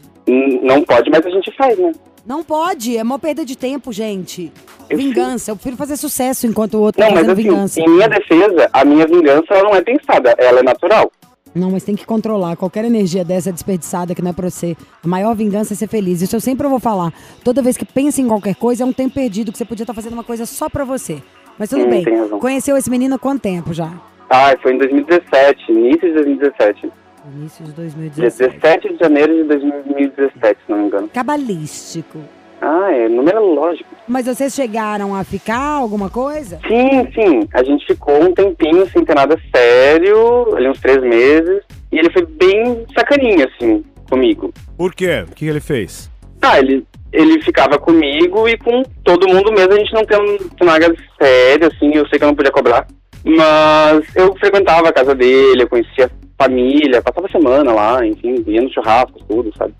Não 0.63 0.83
pode, 0.85 1.11
mas 1.11 1.25
a 1.27 1.31
gente 1.31 1.51
faz, 1.57 1.79
né? 1.79 1.93
Não 2.31 2.45
pode, 2.45 2.97
é 2.97 3.03
uma 3.03 3.19
perda 3.19 3.45
de 3.45 3.59
tempo, 3.59 3.93
gente. 3.93 4.53
Eu 4.89 4.97
vingança, 4.97 5.51
eu 5.51 5.57
prefiro 5.57 5.77
fazer 5.77 5.97
sucesso 5.97 6.47
enquanto 6.47 6.75
o 6.75 6.81
outro 6.81 7.01
Não, 7.01 7.09
tá 7.09 7.15
mas 7.17 7.27
fazendo 7.27 7.41
assim, 7.41 7.49
vingança. 7.51 7.81
em 7.81 7.89
minha 7.89 8.09
defesa, 8.09 8.71
a 8.73 8.85
minha 8.85 9.05
vingança 9.05 9.47
ela 9.51 9.65
não 9.65 9.75
é 9.75 9.83
pensada, 9.83 10.37
ela 10.39 10.61
é 10.61 10.63
natural. 10.63 11.11
Não, 11.53 11.73
mas 11.73 11.83
tem 11.83 11.97
que 11.97 12.07
controlar. 12.07 12.55
Qualquer 12.55 12.85
energia 12.85 13.25
dessa 13.25 13.51
desperdiçada 13.51 14.15
que 14.15 14.23
não 14.23 14.31
é 14.31 14.33
pra 14.33 14.49
você. 14.49 14.77
A 15.05 15.09
maior 15.09 15.35
vingança 15.35 15.75
é 15.75 15.77
ser 15.77 15.89
feliz. 15.89 16.23
Isso 16.23 16.37
eu 16.37 16.41
sempre 16.41 16.69
vou 16.69 16.79
falar. 16.79 17.13
Toda 17.43 17.61
vez 17.63 17.77
que 17.77 17.85
pensa 17.85 18.21
em 18.21 18.29
qualquer 18.29 18.55
coisa, 18.55 18.85
é 18.85 18.87
um 18.87 18.93
tempo 18.93 19.13
perdido 19.17 19.51
que 19.51 19.59
você 19.59 19.65
podia 19.65 19.83
estar 19.83 19.93
fazendo 19.93 20.13
uma 20.13 20.23
coisa 20.23 20.47
só 20.47 20.69
pra 20.69 20.85
você. 20.85 21.21
Mas 21.59 21.69
tudo 21.71 21.83
Hum, 21.85 21.91
bem. 21.91 22.05
Conheceu 22.39 22.77
esse 22.77 22.89
menino 22.89 23.17
há 23.17 23.19
quanto 23.19 23.43
tempo 23.43 23.75
já? 23.75 23.93
Ah, 24.31 24.55
foi 24.63 24.75
em 24.75 24.79
2017, 24.79 25.73
início 25.73 26.03
de 26.07 26.15
2017. 26.15 26.93
Início 27.35 27.65
de 27.65 27.73
Dia 27.73 27.85
2017. 27.85 28.51
17 28.61 28.93
de 28.95 28.99
janeiro 28.99 29.35
de 29.35 29.45
2017, 29.45 30.59
se 30.67 30.71
não 30.71 30.79
me 30.79 30.87
engano. 30.87 31.09
Cabalístico. 31.09 32.19
Ah, 32.61 32.93
é 32.93 33.09
numerológico. 33.09 33.89
Mas 34.07 34.27
vocês 34.27 34.53
chegaram 34.53 35.15
a 35.15 35.25
ficar 35.25 35.61
alguma 35.61 36.11
coisa? 36.11 36.59
Sim, 36.69 37.11
sim. 37.15 37.49
A 37.55 37.63
gente 37.65 37.87
ficou 37.87 38.23
um 38.23 38.35
tempinho 38.35 38.87
sem 38.91 39.05
ter 39.05 39.15
nada 39.15 39.41
sério, 39.55 40.55
ali 40.55 40.69
uns 40.69 40.79
três 40.81 41.01
meses. 41.01 41.63
E 41.91 41.99
ele 41.99 42.11
foi 42.11 42.27
bem 42.27 42.85
sacaninha, 42.95 43.47
assim, 43.47 43.83
comigo. 44.11 44.53
Por 44.77 44.95
quê? 44.95 45.25
O 45.31 45.35
que 45.35 45.47
ele 45.47 45.61
fez? 45.61 46.11
Ah, 46.43 46.59
ele, 46.59 46.87
ele 47.13 47.43
ficava 47.43 47.79
comigo 47.79 48.47
e 48.47 48.59
com 48.59 48.83
todo 49.05 49.29
mundo 49.29 49.51
mesmo. 49.53 49.73
A 49.73 49.79
gente 49.79 49.95
não 49.95 50.05
tem 50.05 50.47
nada 50.63 50.95
sério, 51.21 51.69
assim, 51.69 51.95
eu 51.95 52.07
sei 52.09 52.19
que 52.19 52.25
eu 52.25 52.29
não 52.29 52.35
podia 52.35 52.53
cobrar. 52.53 52.87
Mas 53.25 54.05
eu 54.17 54.35
frequentava 54.37 54.89
a 54.89 54.93
casa 54.93 55.15
dele, 55.15 55.63
eu 55.63 55.69
conhecia 55.69 56.07
a 56.07 56.43
família, 56.45 57.03
passava 57.03 57.29
semana 57.29 57.73
lá, 57.73 58.05
enfim, 58.07 58.43
ia 58.47 58.63
no 58.63 58.73
churrasco, 58.73 59.23
tudo, 59.29 59.53
sabe? 59.57 59.75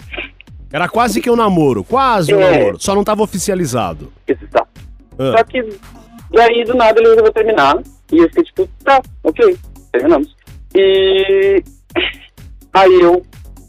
Era 0.73 0.89
quase 0.89 1.21
que 1.21 1.31
um 1.31 1.37
namoro, 1.37 1.83
quase 1.83 2.35
um 2.35 2.41
É. 2.41 2.59
namoro. 2.59 2.81
Só 2.81 2.95
não 2.95 3.03
tava 3.03 3.23
oficializado. 3.23 4.13
Isso, 4.29 4.47
tá. 4.51 4.65
Ah. 5.19 5.39
Só 5.39 5.45
que 5.45 5.63
daí 6.33 6.65
do 6.65 6.75
nada 6.75 7.01
ele 7.01 7.09
resolveu 7.09 7.33
terminar. 7.33 7.79
E 8.13 8.19
eu 8.19 8.29
fiquei 8.29 8.45
tipo, 8.45 8.69
tá, 8.85 9.01
ok, 9.25 9.57
terminamos. 9.91 10.37
E 10.75 11.63
aí 12.75 13.01
eu 13.01 13.23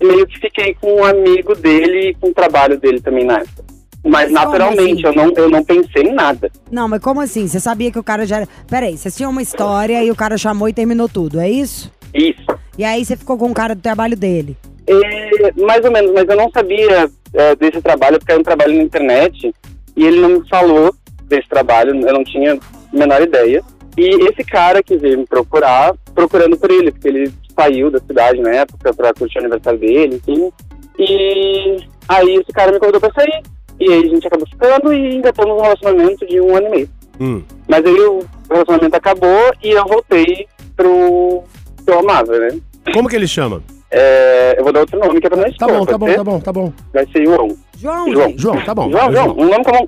meio 0.04 0.28
que 0.28 0.40
fiquei 0.40 0.76
com 0.76 0.96
um 1.02 1.06
amigo 1.06 1.56
dele 1.56 2.10
e 2.10 2.14
com 2.16 2.28
o 2.30 2.34
trabalho 2.34 2.78
dele 2.80 3.00
também 3.00 3.24
na 3.26 3.40
época. 3.40 3.64
Mas 4.04 4.32
naturalmente, 4.32 5.06
assim? 5.06 5.20
eu, 5.20 5.26
não, 5.26 5.34
eu 5.36 5.50
não 5.50 5.64
pensei 5.64 6.04
em 6.04 6.14
nada. 6.14 6.52
Não, 6.72 6.88
mas 6.88 7.02
como 7.02 7.22
assim? 7.22 7.48
Você 7.48 7.60
sabia 7.60 7.92
que 7.92 8.00
o 8.00 8.04
cara 8.04 8.26
já 8.26 8.38
era. 8.38 8.48
Peraí, 8.68 8.98
vocês 8.98 9.16
tinham 9.16 9.32
uma 9.32 9.42
história 9.42 10.04
e 10.04 10.10
o 10.10 10.16
cara 10.16 10.38
chamou 10.38 10.68
e 10.68 10.74
terminou 10.74 11.08
tudo, 11.08 11.40
é 11.40 11.50
isso? 11.50 11.92
Isso. 12.14 12.46
E 12.78 12.84
aí 12.84 13.06
você 13.06 13.16
ficou 13.16 13.38
com 13.38 13.52
o 13.52 13.54
cara 13.54 13.76
do 13.76 13.82
trabalho 13.82 14.18
dele. 14.18 14.58
É, 14.88 15.62
mais 15.62 15.86
ou 15.86 15.92
menos, 15.92 16.12
mas 16.14 16.28
eu 16.28 16.36
não 16.36 16.50
sabia 16.52 17.10
é, 17.34 17.56
desse 17.56 17.82
trabalho, 17.82 18.18
porque 18.18 18.32
era 18.32 18.42
um 18.42 18.44
trabalho 18.44 18.76
na 18.76 18.84
internet, 18.84 19.54
e 19.96 20.06
ele 20.06 20.20
não 20.20 20.30
me 20.30 20.50
falou 20.50 20.94
desse 21.26 21.48
trabalho, 21.48 21.92
eu 21.92 22.14
não 22.14 22.24
tinha 22.24 22.56
a 22.56 22.98
menor 22.98 23.22
ideia. 23.22 23.64
E 23.98 24.08
esse 24.30 24.44
cara 24.44 24.82
que 24.82 24.98
veio 24.98 25.20
me 25.20 25.26
procurar, 25.26 25.94
procurando 26.16 26.58
por 26.58 26.72
ele, 26.72 26.92
porque 26.92 27.08
ele 27.08 27.34
saiu 27.58 27.92
da 27.92 28.00
cidade 28.00 28.42
na 28.42 28.52
época 28.52 28.94
pra 28.94 29.14
curtir 29.14 29.38
o 29.38 29.42
aniversário 29.42 29.80
dele, 29.80 30.16
enfim. 30.16 30.52
E 30.98 31.78
aí 32.08 32.36
esse 32.36 32.52
cara 32.54 32.72
me 32.72 32.80
convidou 32.80 33.02
pra 33.02 33.12
sair. 33.14 33.42
E 33.80 33.92
aí 33.92 34.06
a 34.06 34.10
gente 34.10 34.28
acabou 34.28 34.48
ficando 34.48 34.94
e 34.94 35.16
engatamos 35.16 35.58
um 35.58 35.62
relacionamento 35.62 36.26
de 36.26 36.40
um 36.40 36.56
ano 36.56 36.68
e 36.68 36.70
meio. 36.70 36.90
Hum. 37.20 37.44
Mas 37.68 37.86
aí 37.86 38.00
o 38.02 38.24
relacionamento 38.50 38.96
acabou 38.96 39.52
e 39.64 39.72
eu 39.72 39.86
voltei 39.86 40.48
pro 40.76 41.44
que 41.86 41.92
eu 41.92 42.00
amava, 42.00 42.38
né? 42.38 42.60
Como 42.94 43.10
que 43.10 43.16
ele 43.16 43.28
chama? 43.28 43.62
É, 43.90 44.56
eu 44.58 44.64
vou 44.64 44.72
dar 44.72 44.82
outro 44.82 45.00
nome 45.00 45.20
que 45.20 45.28
é 45.28 45.30
pra 45.30 45.38
não 45.38 45.44
Tá 45.46 45.50
expor, 45.50 45.68
bom, 45.68 45.86
tá 45.86 46.00
pode 46.00 46.00
bom, 46.00 46.08
ser? 46.08 46.16
tá 46.18 46.24
bom, 46.24 46.40
tá 46.40 46.54
bom. 46.54 46.74
Vai 46.94 47.08
ser 47.12 47.26
João. 47.26 47.58
João, 47.78 48.12
João. 48.14 48.34
João, 48.38 48.62
tá 48.64 48.74
bom. 48.76 48.90
João, 48.92 49.12
João, 49.12 49.32
um 49.38 49.50
nome 49.50 49.64
comum. 49.66 49.86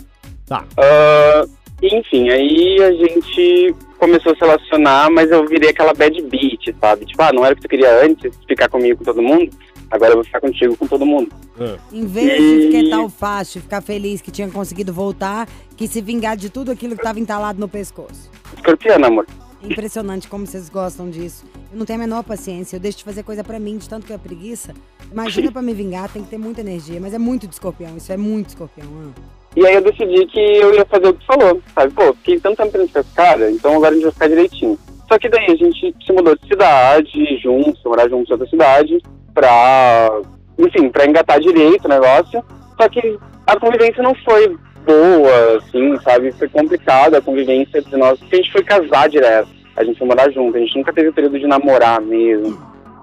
Tá. 0.48 0.66
Ah, 0.78 1.46
enfim, 1.82 2.30
aí 2.30 2.82
a 2.82 2.92
gente 2.92 3.76
começou 3.98 4.34
a 4.34 4.36
se 4.36 4.42
relacionar, 4.42 5.10
mas 5.10 5.32
eu 5.32 5.46
virei 5.48 5.70
aquela 5.70 5.94
bad 5.94 6.22
beat, 6.24 6.76
sabe? 6.80 7.06
Tipo, 7.06 7.24
ah, 7.24 7.32
não 7.34 7.46
era 7.46 7.54
o 7.54 7.56
que 7.56 7.62
tu 7.64 7.70
queria 7.70 8.04
antes, 8.04 8.38
ficar 8.48 8.68
comigo 8.68 8.98
com 8.98 9.06
todo 9.06 9.22
mundo, 9.22 9.50
agora 9.94 10.12
eu 10.12 10.16
vou 10.16 10.24
ficar 10.24 10.42
contigo 10.42 10.76
com 10.76 10.88
todo 10.88 11.06
mundo. 11.06 11.30
Ah. 11.60 11.78
Em 11.92 12.06
vez 12.06 12.72
de 12.72 12.82
ficar 12.82 13.02
o 13.02 13.10
fácil, 13.10 13.62
ficar 13.62 13.82
feliz 13.82 14.22
que 14.22 14.32
tinha 14.32 14.50
conseguido 14.50 14.92
voltar, 14.92 15.48
que 15.78 15.88
se 15.88 16.02
vingar 16.02 16.36
de 16.36 16.50
tudo 16.50 16.72
aquilo 16.72 16.96
que 16.98 17.04
tava 17.04 17.20
entalado 17.20 17.60
no 17.60 17.70
pescoço. 17.70 18.30
Escorpiano, 18.56 19.06
amor. 19.06 19.28
Impressionante 19.62 20.28
como 20.28 20.46
vocês 20.46 20.68
gostam 20.68 21.10
disso. 21.10 21.46
Eu 21.72 21.78
não 21.78 21.86
tenho 21.86 22.00
a 22.00 22.04
menor 22.04 22.24
paciência. 22.24 22.76
Eu 22.76 22.80
deixo 22.80 22.98
de 22.98 23.04
fazer 23.04 23.24
coisa 23.24 23.44
pra 23.44 23.60
mim, 23.60 23.78
de 23.78 23.88
tanto 23.88 24.06
que 24.06 24.12
é 24.12 24.18
preguiça. 24.18 24.74
Imagina 25.12 25.52
pra 25.52 25.62
me 25.62 25.74
vingar, 25.74 26.12
tem 26.12 26.24
que 26.24 26.30
ter 26.30 26.38
muita 26.38 26.62
energia. 26.62 27.00
Mas 27.00 27.14
é 27.14 27.20
muito 27.20 27.48
de 27.48 27.54
escorpião, 27.54 27.96
isso 27.96 28.12
é 28.12 28.18
muito 28.18 28.48
de 28.48 28.52
escorpião. 28.54 28.88
ah. 29.16 29.22
E 29.56 29.66
aí 29.68 29.76
eu 29.76 29.82
decidi 29.84 30.26
que 30.26 30.40
eu 30.40 30.74
ia 30.74 30.84
fazer 30.86 31.08
o 31.08 31.14
que 31.14 31.26
falou, 31.28 31.62
sabe? 31.76 31.94
Pô, 31.94 32.12
fiquei 32.16 32.40
tanto 32.40 32.58
tempo 32.58 32.72
pensando 32.72 32.92
com 32.92 33.00
esse 33.00 33.14
cara, 33.14 33.52
então 33.52 33.76
agora 33.76 33.92
a 33.92 33.94
gente 33.94 34.04
vai 34.04 34.12
ficar 34.12 34.28
direitinho. 34.28 34.80
Só 35.08 35.18
que 35.18 35.30
daí 35.30 35.46
a 35.46 35.56
gente 35.56 35.96
se 36.06 36.14
mudou 36.14 36.36
de 36.36 36.48
cidade, 36.48 37.38
juntos, 37.38 37.82
morar 37.86 38.10
juntos 38.10 38.30
em 38.30 38.34
outra 38.34 38.48
cidade, 38.48 38.98
pra, 39.34 40.22
enfim, 40.58 40.90
pra 40.90 41.06
engatar 41.06 41.40
direito 41.40 41.86
o 41.86 41.90
negócio. 41.90 42.44
Só 42.80 42.90
que 42.90 43.20
a 43.46 43.60
convivência 43.60 44.02
não 44.02 44.16
foi 44.16 44.56
boa, 44.86 45.58
assim, 45.58 45.98
sabe? 46.02 46.32
Foi 46.34 46.48
complicada 46.48 47.18
a 47.18 47.22
convivência 47.22 47.80
entre 47.80 47.98
nós, 47.98 48.20
porque 48.20 48.36
a 48.36 48.38
gente 48.40 48.52
foi 48.52 48.64
casar 48.64 49.10
direto. 49.10 49.50
A 49.76 49.84
gente 49.84 49.98
foi 49.98 50.08
morar 50.08 50.30
junto, 50.32 50.56
a 50.56 50.60
gente 50.60 50.78
nunca 50.78 50.94
teve 50.94 51.10
o 51.10 51.14
período 51.14 51.40
de 51.40 51.48
namorar 51.48 52.00
mesmo. 52.00 52.58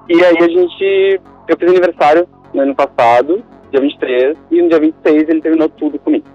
E 0.09 0.25
aí 0.25 0.39
a 0.39 0.49
gente, 0.49 1.21
eu 1.49 1.57
fiz 1.57 1.69
aniversário 1.69 2.29
no 2.55 2.63
ano 2.63 2.75
passado, 2.75 3.43
dia 3.71 3.81
23, 3.81 4.37
e 4.51 4.63
no 4.63 4.69
dia 4.69 4.81
26 4.81 5.29
ele 5.29 5.41
terminou 5.41 5.69
tudo 5.69 5.99
comigo. 5.99 6.27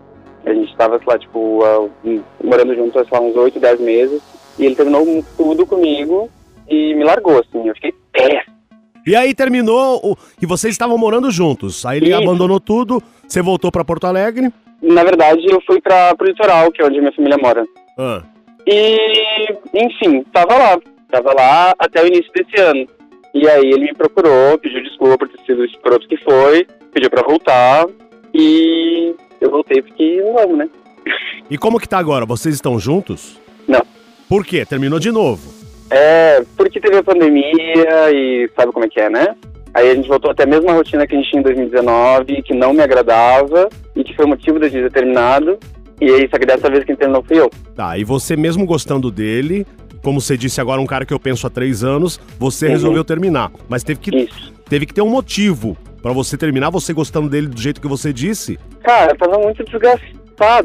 A 0.45 0.53
gente 0.53 0.75
tava, 0.77 0.97
sei 0.97 1.07
lá, 1.07 1.17
tipo, 1.17 1.63
um, 2.03 2.21
morando 2.43 2.75
juntos, 2.75 3.07
sei 3.07 3.17
lá, 3.17 3.25
uns 3.25 3.35
8, 3.35 3.59
10 3.59 3.79
meses. 3.79 4.21
E 4.57 4.65
ele 4.65 4.75
terminou 4.75 5.23
tudo 5.37 5.65
comigo 5.65 6.29
e 6.67 6.95
me 6.95 7.03
largou, 7.03 7.39
assim. 7.39 7.67
Eu 7.67 7.75
fiquei 7.75 7.93
péssimo. 8.11 8.55
E 9.05 9.15
aí 9.15 9.35
terminou 9.35 9.99
o... 10.03 10.17
e 10.41 10.45
vocês 10.45 10.73
estavam 10.73 10.97
morando 10.97 11.29
juntos. 11.29 11.85
Aí 11.85 11.99
ele 11.99 12.09
Isso. 12.09 12.17
abandonou 12.17 12.59
tudo, 12.59 13.01
você 13.27 13.41
voltou 13.41 13.71
pra 13.71 13.85
Porto 13.85 14.07
Alegre. 14.07 14.51
Na 14.81 15.03
verdade, 15.03 15.45
eu 15.47 15.61
fui 15.65 15.79
pra, 15.79 16.15
pro 16.15 16.27
litoral, 16.27 16.71
que 16.71 16.81
é 16.81 16.85
onde 16.85 16.99
minha 16.99 17.11
família 17.11 17.37
mora. 17.37 17.65
Ah. 17.97 18.23
E, 18.65 19.47
enfim, 19.73 20.23
tava 20.33 20.57
lá. 20.57 20.79
Tava 21.11 21.33
lá 21.33 21.73
até 21.77 22.03
o 22.03 22.07
início 22.07 22.31
desse 22.33 22.59
ano. 22.59 22.87
E 23.33 23.47
aí 23.47 23.69
ele 23.69 23.85
me 23.85 23.93
procurou, 23.93 24.57
pediu 24.57 24.81
desculpa 24.81 25.19
por 25.19 25.29
ter 25.29 25.39
sido 25.45 25.59
o 25.59 25.65
escroto 25.65 26.07
que 26.07 26.17
foi, 26.17 26.65
pediu 26.93 27.09
pra 27.09 27.21
voltar. 27.21 27.85
E 28.33 29.13
eu 29.39 29.51
voltei 29.51 29.81
porque 29.81 30.03
eu 30.03 30.39
amo, 30.39 30.55
né? 30.55 30.69
E 31.49 31.57
como 31.57 31.79
que 31.79 31.87
tá 31.87 31.99
agora? 31.99 32.25
Vocês 32.25 32.55
estão 32.55 32.79
juntos? 32.79 33.39
Não. 33.67 33.81
Por 34.29 34.45
quê? 34.45 34.65
Terminou 34.65 34.99
de 34.99 35.11
novo. 35.11 35.53
É, 35.89 36.43
porque 36.57 36.79
teve 36.79 36.97
a 36.97 37.03
pandemia 37.03 38.11
e 38.11 38.49
sabe 38.55 38.71
como 38.71 38.85
é 38.85 38.89
que 38.89 38.99
é, 38.99 39.09
né? 39.09 39.35
Aí 39.73 39.91
a 39.91 39.95
gente 39.95 40.07
voltou 40.07 40.31
até 40.31 40.43
a 40.43 40.47
mesma 40.47 40.71
rotina 40.73 41.05
que 41.05 41.13
a 41.15 41.17
gente 41.19 41.29
tinha 41.29 41.39
em 41.41 41.43
2019, 41.43 42.41
que 42.43 42.53
não 42.53 42.73
me 42.73 42.81
agradava 42.81 43.69
e 43.95 44.03
que 44.03 44.15
foi 44.15 44.25
o 44.25 44.29
motivo 44.29 44.57
gente 44.63 44.83
ter 44.83 44.91
terminado. 44.91 45.59
E 46.01 46.09
aí, 46.09 46.27
só 46.29 46.37
que 46.39 46.45
dessa 46.45 46.69
vez 46.69 46.83
quem 46.85 46.95
terminou 46.95 47.23
fui 47.23 47.39
eu. 47.39 47.49
Tá, 47.75 47.97
e 47.97 48.03
você 48.03 48.35
mesmo 48.35 48.65
gostando 48.65 49.11
dele, 49.11 49.65
como 50.01 50.19
você 50.19 50.37
disse 50.37 50.59
agora, 50.59 50.81
um 50.81 50.85
cara 50.85 51.05
que 51.05 51.13
eu 51.13 51.19
penso 51.19 51.45
há 51.45 51.49
três 51.49 51.83
anos, 51.83 52.19
você 52.39 52.65
Uhum. 52.65 52.71
resolveu 52.71 53.03
terminar. 53.03 53.51
Mas 53.69 53.83
teve 53.83 53.99
que, 53.99 54.15
Isso. 54.15 54.53
teve 54.69 54.85
que 54.85 54.93
ter 54.93 55.01
um 55.01 55.09
motivo 55.09 55.77
pra 56.01 56.11
você 56.13 56.37
terminar, 56.37 56.69
você 56.69 56.93
gostando 56.93 57.29
dele 57.29 57.47
do 57.47 57.59
jeito 57.59 57.79
que 57.81 57.87
você 57.87 58.11
disse. 58.13 58.57
Cara, 58.83 59.11
eu 59.11 59.17
tava 59.17 59.37
muito 59.39 59.63
desgastado, 59.63 60.01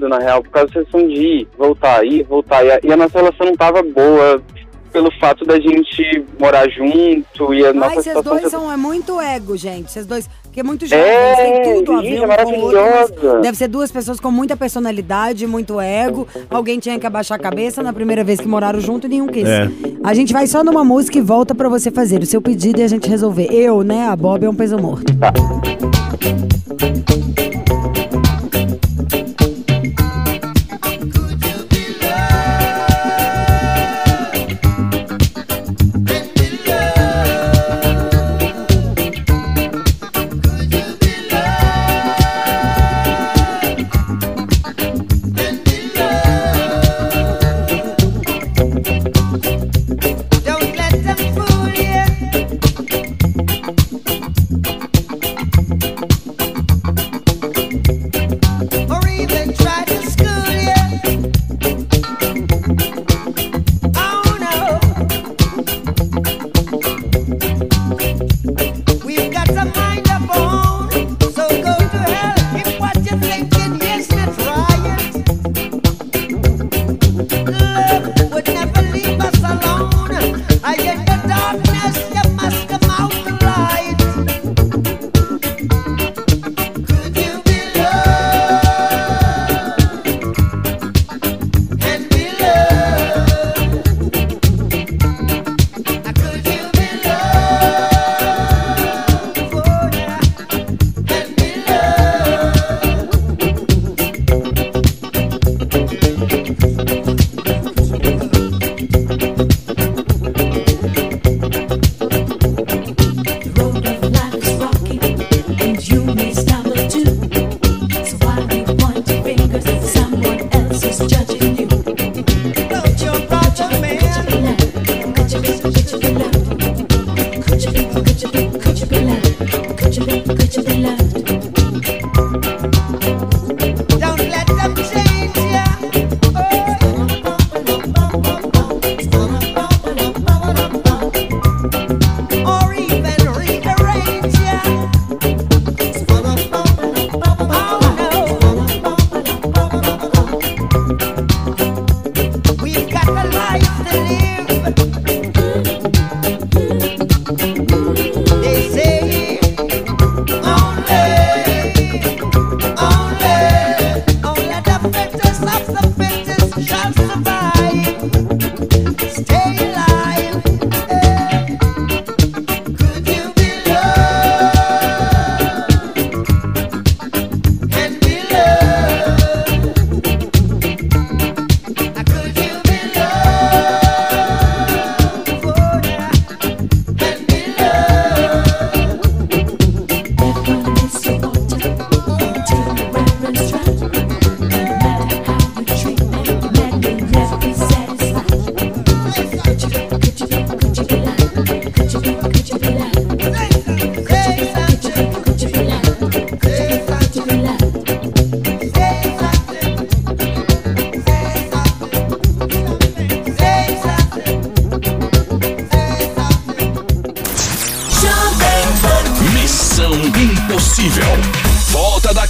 na 0.09 0.18
real, 0.18 0.42
por 0.42 0.50
causa 0.50 0.68
da 0.68 0.85
sessão 0.85 1.06
de 1.06 1.14
ir, 1.14 1.48
voltar, 1.56 2.04
ir, 2.04 2.24
voltar. 2.24 2.64
E 2.64 2.70
a, 2.70 2.80
e 2.83 2.92
a 2.92 2.96
nossa 2.96 3.18
relação 3.18 3.46
não 3.46 3.56
tava 3.56 3.83
boa 3.83 4.42
pelo 4.92 5.11
fato 5.20 5.44
da 5.44 5.59
gente 5.61 6.24
morar 6.38 6.68
junto 6.68 7.54
e 7.54 7.64
a 7.64 7.68
Ai, 7.68 7.72
nossa 7.72 7.94
vocês 7.94 8.16
situação... 8.16 8.38
dois 8.40 8.50
são 8.50 8.72
é 8.72 8.76
muito 8.76 9.20
ego, 9.20 9.56
gente. 9.56 9.90
Vocês 9.90 10.04
dois. 10.06 10.28
Porque 10.42 10.59
é 10.59 10.62
muito 10.64 10.85
jovens, 10.85 11.04
É, 11.06 11.61
tem 11.62 11.85
tudo 11.85 11.92
a 11.92 12.00
ver 12.00 12.09
é 12.09 12.16
com 12.16 12.61
outro. 12.61 12.80
Maravilhosa. 12.80 13.40
deve 13.40 13.56
ser 13.56 13.68
duas 13.68 13.92
pessoas 13.92 14.18
com 14.18 14.33
muita 14.33 14.56
personalidade, 14.56 15.46
muito 15.46 15.80
ego. 15.80 16.26
Alguém 16.50 16.80
tinha 16.80 16.98
que 16.98 17.06
abaixar 17.06 17.38
a 17.38 17.40
cabeça 17.40 17.85
na 17.85 17.92
primeira 17.92 18.24
vez 18.24 18.40
que 18.40 18.48
moraram 18.48 18.80
junto 18.80 19.06
e 19.06 19.11
nenhum 19.11 19.28
quis. 19.28 19.48
É. 19.48 19.68
A 20.02 20.12
gente 20.12 20.33
vai 20.33 20.48
só 20.48 20.64
numa 20.64 20.83
música 20.85 21.18
e 21.18 21.20
volta 21.20 21.54
pra 21.54 21.68
você 21.68 21.92
fazer 21.92 22.20
o 22.20 22.26
seu 22.26 22.42
pedido 22.42 22.80
e 22.80 22.83
a 22.83 22.88
gente 22.88 23.09
resolver. 23.09 23.46
Eu, 23.52 23.85
né? 23.85 24.09
A 24.09 24.16
Bob 24.16 24.44
é 24.44 24.50
um 24.50 24.54
peso 24.54 24.76
morto. 24.76 25.12
Don't 26.72 27.49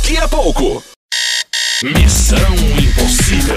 daqui 0.00 0.16
a 0.16 0.28
pouco. 0.28 0.82
Missão 1.82 2.38
Impossível. 2.78 3.56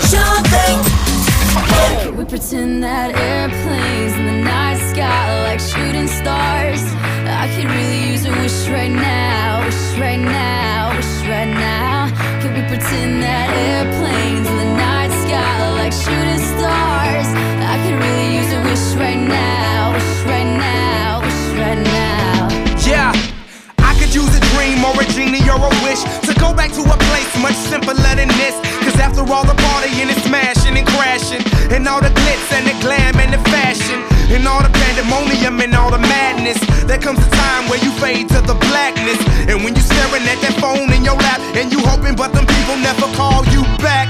We 2.18 2.26
pretend 2.26 2.84
that 2.84 3.16
airplanes 3.16 4.14
in 4.18 4.26
the 4.26 4.44
night 4.44 4.78
sky 4.92 5.44
like 5.44 5.60
shooting 5.60 6.08
stars. 6.08 6.82
I 7.26 7.48
could 7.56 7.70
really 7.70 8.12
use 8.12 8.26
a 8.26 8.32
wish 8.42 8.68
right 8.70 8.92
now, 8.92 9.66
wish 9.66 10.00
right 10.00 10.20
now, 10.20 10.96
wish 10.96 11.28
right 11.28 11.48
now. 11.48 12.10
Can 12.42 12.54
we 12.54 12.62
pretend 12.68 13.24
that 13.24 13.50
airplanes 13.50 14.48
in 14.48 14.58
the 14.58 14.72
night 14.76 15.12
sky 15.24 15.72
like 15.80 15.94
shooting 15.94 16.44
stars? 16.56 17.28
I 17.64 17.76
could 17.84 17.98
really 18.00 18.38
use 18.38 18.52
a 18.54 18.62
wish 18.64 18.96
right 19.00 19.20
now, 19.20 19.94
wish 19.94 20.26
right 20.26 20.52
now, 20.58 21.22
wish 21.22 21.60
right 21.60 21.82
now. 21.84 22.50
Yeah, 22.86 23.12
I 23.80 23.96
could 24.00 24.14
use 24.14 24.32
a 24.36 24.42
dream 24.56 24.84
or 24.84 25.02
a 25.02 25.06
genie 25.06 25.50
or 25.50 25.60
a 25.60 25.70
wish 25.84 26.04
to 26.04 26.10
go 26.22 26.23
back 26.64 26.72
to 26.72 26.84
a 26.88 26.98
place 27.12 27.28
much 27.44 27.60
simpler 27.68 27.94
than 28.16 28.32
this. 28.40 28.56
Cause 28.88 28.96
after 28.96 29.20
all 29.20 29.44
the 29.44 29.58
partying 29.68 30.08
and 30.08 30.22
smashing 30.24 30.78
and 30.80 30.88
crashing, 30.88 31.44
and 31.76 31.84
all 31.88 32.00
the 32.00 32.08
glitz 32.08 32.48
and 32.56 32.64
the 32.64 32.76
glam 32.80 33.20
and 33.20 33.34
the 33.36 33.42
fashion, 33.52 34.00
and 34.32 34.48
all 34.48 34.64
the 34.64 34.72
pandemonium 34.72 35.60
and 35.60 35.76
all 35.76 35.92
the 35.92 36.00
madness, 36.00 36.60
there 36.88 37.00
comes 37.00 37.20
a 37.20 37.30
time 37.32 37.68
where 37.68 37.84
you 37.84 37.92
fade 38.00 38.30
to 38.30 38.40
the 38.48 38.56
blackness. 38.72 39.20
And 39.52 39.60
when 39.64 39.76
you're 39.76 39.90
staring 39.92 40.24
at 40.24 40.40
that 40.40 40.56
phone 40.64 40.88
in 40.96 41.04
your 41.04 41.20
lap, 41.20 41.42
and 41.60 41.68
you 41.70 41.80
hoping, 41.84 42.16
but 42.16 42.32
them 42.32 42.48
people 42.48 42.78
never 42.80 43.12
call 43.20 43.44
you 43.52 43.64
back. 43.84 44.08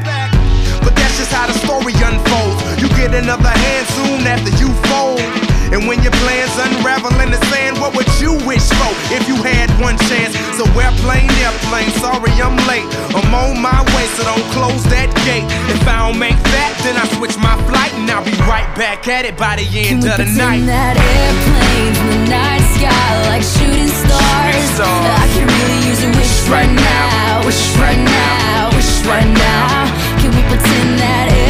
But 0.85 0.93
that's 0.93 1.17
just 1.17 1.33
how 1.33 1.47
the 1.47 1.57
story 1.57 1.93
unfolds. 2.05 2.61
You 2.77 2.87
get 2.93 3.15
another 3.17 3.49
hand 3.49 3.85
soon 3.97 4.21
after 4.29 4.53
you 4.61 4.69
fold. 4.93 5.52
And 5.73 5.89
when 5.89 5.97
your 6.05 6.13
plans 6.21 6.53
unravel 6.53 7.17
in 7.17 7.33
the 7.33 7.41
sand, 7.49 7.81
what 7.81 7.97
would 7.97 8.05
you 8.21 8.37
wish 8.45 8.61
for 8.77 8.93
if 9.09 9.25
you 9.25 9.33
had 9.41 9.73
one 9.81 9.97
chance? 10.05 10.37
So 10.53 10.69
airplane, 10.77 11.25
airplane, 11.41 11.89
sorry 11.97 12.29
I'm 12.37 12.53
late. 12.69 12.85
I'm 13.17 13.33
on 13.33 13.57
my 13.57 13.81
way, 13.97 14.05
so 14.13 14.21
don't 14.21 14.45
close 14.53 14.85
that 14.93 15.09
gate. 15.25 15.49
If 15.73 15.81
I 15.89 16.05
don't 16.05 16.21
make 16.21 16.37
that, 16.53 16.77
then 16.85 16.93
I 16.93 17.09
switch 17.17 17.41
my 17.41 17.57
flight 17.65 17.89
and 17.97 18.05
I'll 18.05 18.21
be 18.21 18.37
right 18.45 18.69
back 18.77 19.09
at 19.09 19.25
it 19.25 19.33
by 19.33 19.57
the 19.57 19.65
end 19.65 20.05
of 20.05 20.13
the 20.13 20.29
pretend 20.29 20.37
night. 20.37 20.61
that 20.69 20.93
airplanes 20.93 21.97
in 21.97 22.07
the 22.13 22.21
night 22.29 22.61
sky 22.77 23.09
like 23.33 23.41
shooting 23.41 23.89
stars? 23.89 24.77
stars. 24.77 25.09
I 25.09 25.25
can 25.33 25.49
really 25.49 25.79
use 25.89 26.05
a 26.05 26.09
wish 26.13 26.37
right 26.53 26.69
now, 26.69 27.49
wish 27.49 27.65
right 27.81 27.97
now, 27.97 28.69
wish 28.77 28.93
right 29.09 29.25
now. 29.25 29.89
Can 30.21 30.29
we 30.37 30.41
pretend 30.53 31.01
that 31.01 31.42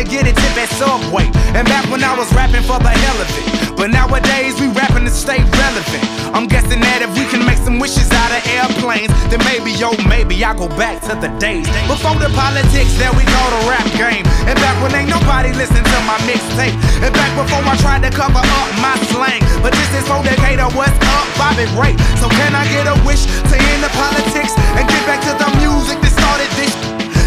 to 0.00 0.08
get 0.08 0.24
a 0.24 0.32
tip 0.32 0.56
at 0.56 0.72
Subway, 0.80 1.28
and 1.52 1.68
back 1.68 1.84
when 1.92 2.00
I 2.00 2.16
was 2.16 2.32
rapping 2.32 2.64
for 2.64 2.80
the 2.80 2.88
hell 2.88 3.20
of 3.20 3.28
it. 3.36 3.76
But 3.76 3.92
nowadays 3.92 4.56
we 4.56 4.72
rapping 4.72 5.04
to 5.04 5.12
stay 5.12 5.44
relevant. 5.44 6.04
I'm 6.32 6.48
guessing 6.48 6.80
that 6.80 7.04
if 7.04 7.12
we 7.12 7.28
can 7.28 7.44
make 7.44 7.60
some 7.60 7.76
wishes 7.76 8.08
out 8.08 8.32
of 8.32 8.40
airplanes, 8.48 9.12
then 9.28 9.44
maybe, 9.44 9.76
yo, 9.76 9.92
maybe 10.08 10.40
I'll 10.40 10.56
go 10.56 10.72
back 10.80 11.04
to 11.04 11.12
the 11.20 11.28
days 11.36 11.68
before 11.84 12.16
the 12.16 12.32
politics 12.32 12.96
that 12.96 13.12
we 13.12 13.28
call 13.28 13.48
the 13.52 13.62
rap 13.68 13.84
game, 14.00 14.24
and 14.48 14.56
back 14.56 14.72
when 14.80 14.96
ain't 14.96 15.12
nobody 15.12 15.52
listen 15.52 15.84
to 15.84 15.98
my 16.08 16.16
mixtape, 16.24 16.76
and 17.04 17.12
back 17.12 17.32
before 17.36 17.60
I 17.60 17.76
tried 17.84 18.00
to 18.08 18.12
cover 18.12 18.40
up 18.40 18.68
my 18.80 18.96
slang. 19.12 19.44
But 19.60 19.76
this 19.76 19.90
is 20.00 20.08
for 20.08 20.24
Decatur, 20.24 20.72
what's 20.72 20.96
up, 21.12 21.28
Bobby 21.36 21.68
Ray? 21.76 21.92
So 22.16 22.32
can 22.40 22.56
I 22.56 22.64
get 22.72 22.88
a 22.88 22.96
wish 23.04 23.28
to 23.28 23.56
end 23.76 23.84
the 23.84 23.92
politics 23.92 24.56
and 24.80 24.84
get 24.88 25.02
back 25.04 25.20
to 25.28 25.32
the 25.36 25.48
music 25.60 26.00
that 26.00 26.12
started 26.16 26.48
this? 26.56 26.72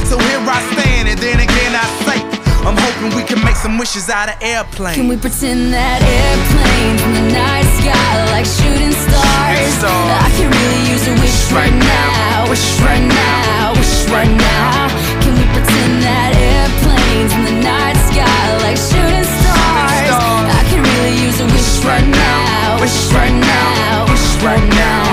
So 0.09 0.17
here 0.17 0.41
I 0.41 0.57
stand, 0.73 1.13
and 1.13 1.21
then 1.21 1.37
again 1.37 1.73
I 1.77 1.85
say, 2.09 2.32
I'm 2.63 2.79
hoping 2.79 3.11
we 3.11 3.23
can 3.27 3.43
make 3.43 3.59
some 3.59 3.77
wishes 3.77 4.07
out 4.09 4.31
of 4.31 4.39
airplanes. 4.39 4.95
Can 4.95 5.11
we 5.11 5.17
pretend 5.19 5.75
that 5.75 5.99
airplanes 5.99 7.01
in 7.03 7.11
the 7.11 7.25
night 7.35 7.67
sky 7.75 8.15
like 8.31 8.47
shooting 8.47 8.95
stars? 8.95 9.83
stars. 9.83 10.23
I 10.23 10.31
can 10.39 10.47
really 10.47 10.83
use 10.87 11.03
a 11.11 11.15
wish 11.19 11.51
right 11.51 11.75
now, 11.75 12.47
wish 12.47 12.63
right 12.79 13.03
now, 13.03 13.75
wish 13.75 14.07
right 14.07 14.31
now. 14.31 14.87
Can 15.19 15.35
we 15.35 15.43
pretend 15.51 16.07
that 16.07 16.31
airplanes 16.39 17.35
in 17.35 17.43
the 17.51 17.57
night 17.67 17.99
sky 18.07 18.43
like 18.63 18.79
shooting 18.79 19.27
stars? 19.27 20.07
stars. 20.07 20.47
I 20.47 20.63
can 20.71 20.79
really 20.87 21.19
use 21.19 21.43
a 21.43 21.47
wish 21.51 21.83
right 21.83 22.07
now, 22.07 22.79
wish 22.79 23.11
right 23.11 23.35
now, 23.43 24.07
wish 24.07 24.39
right 24.39 24.67
now. 24.71 25.03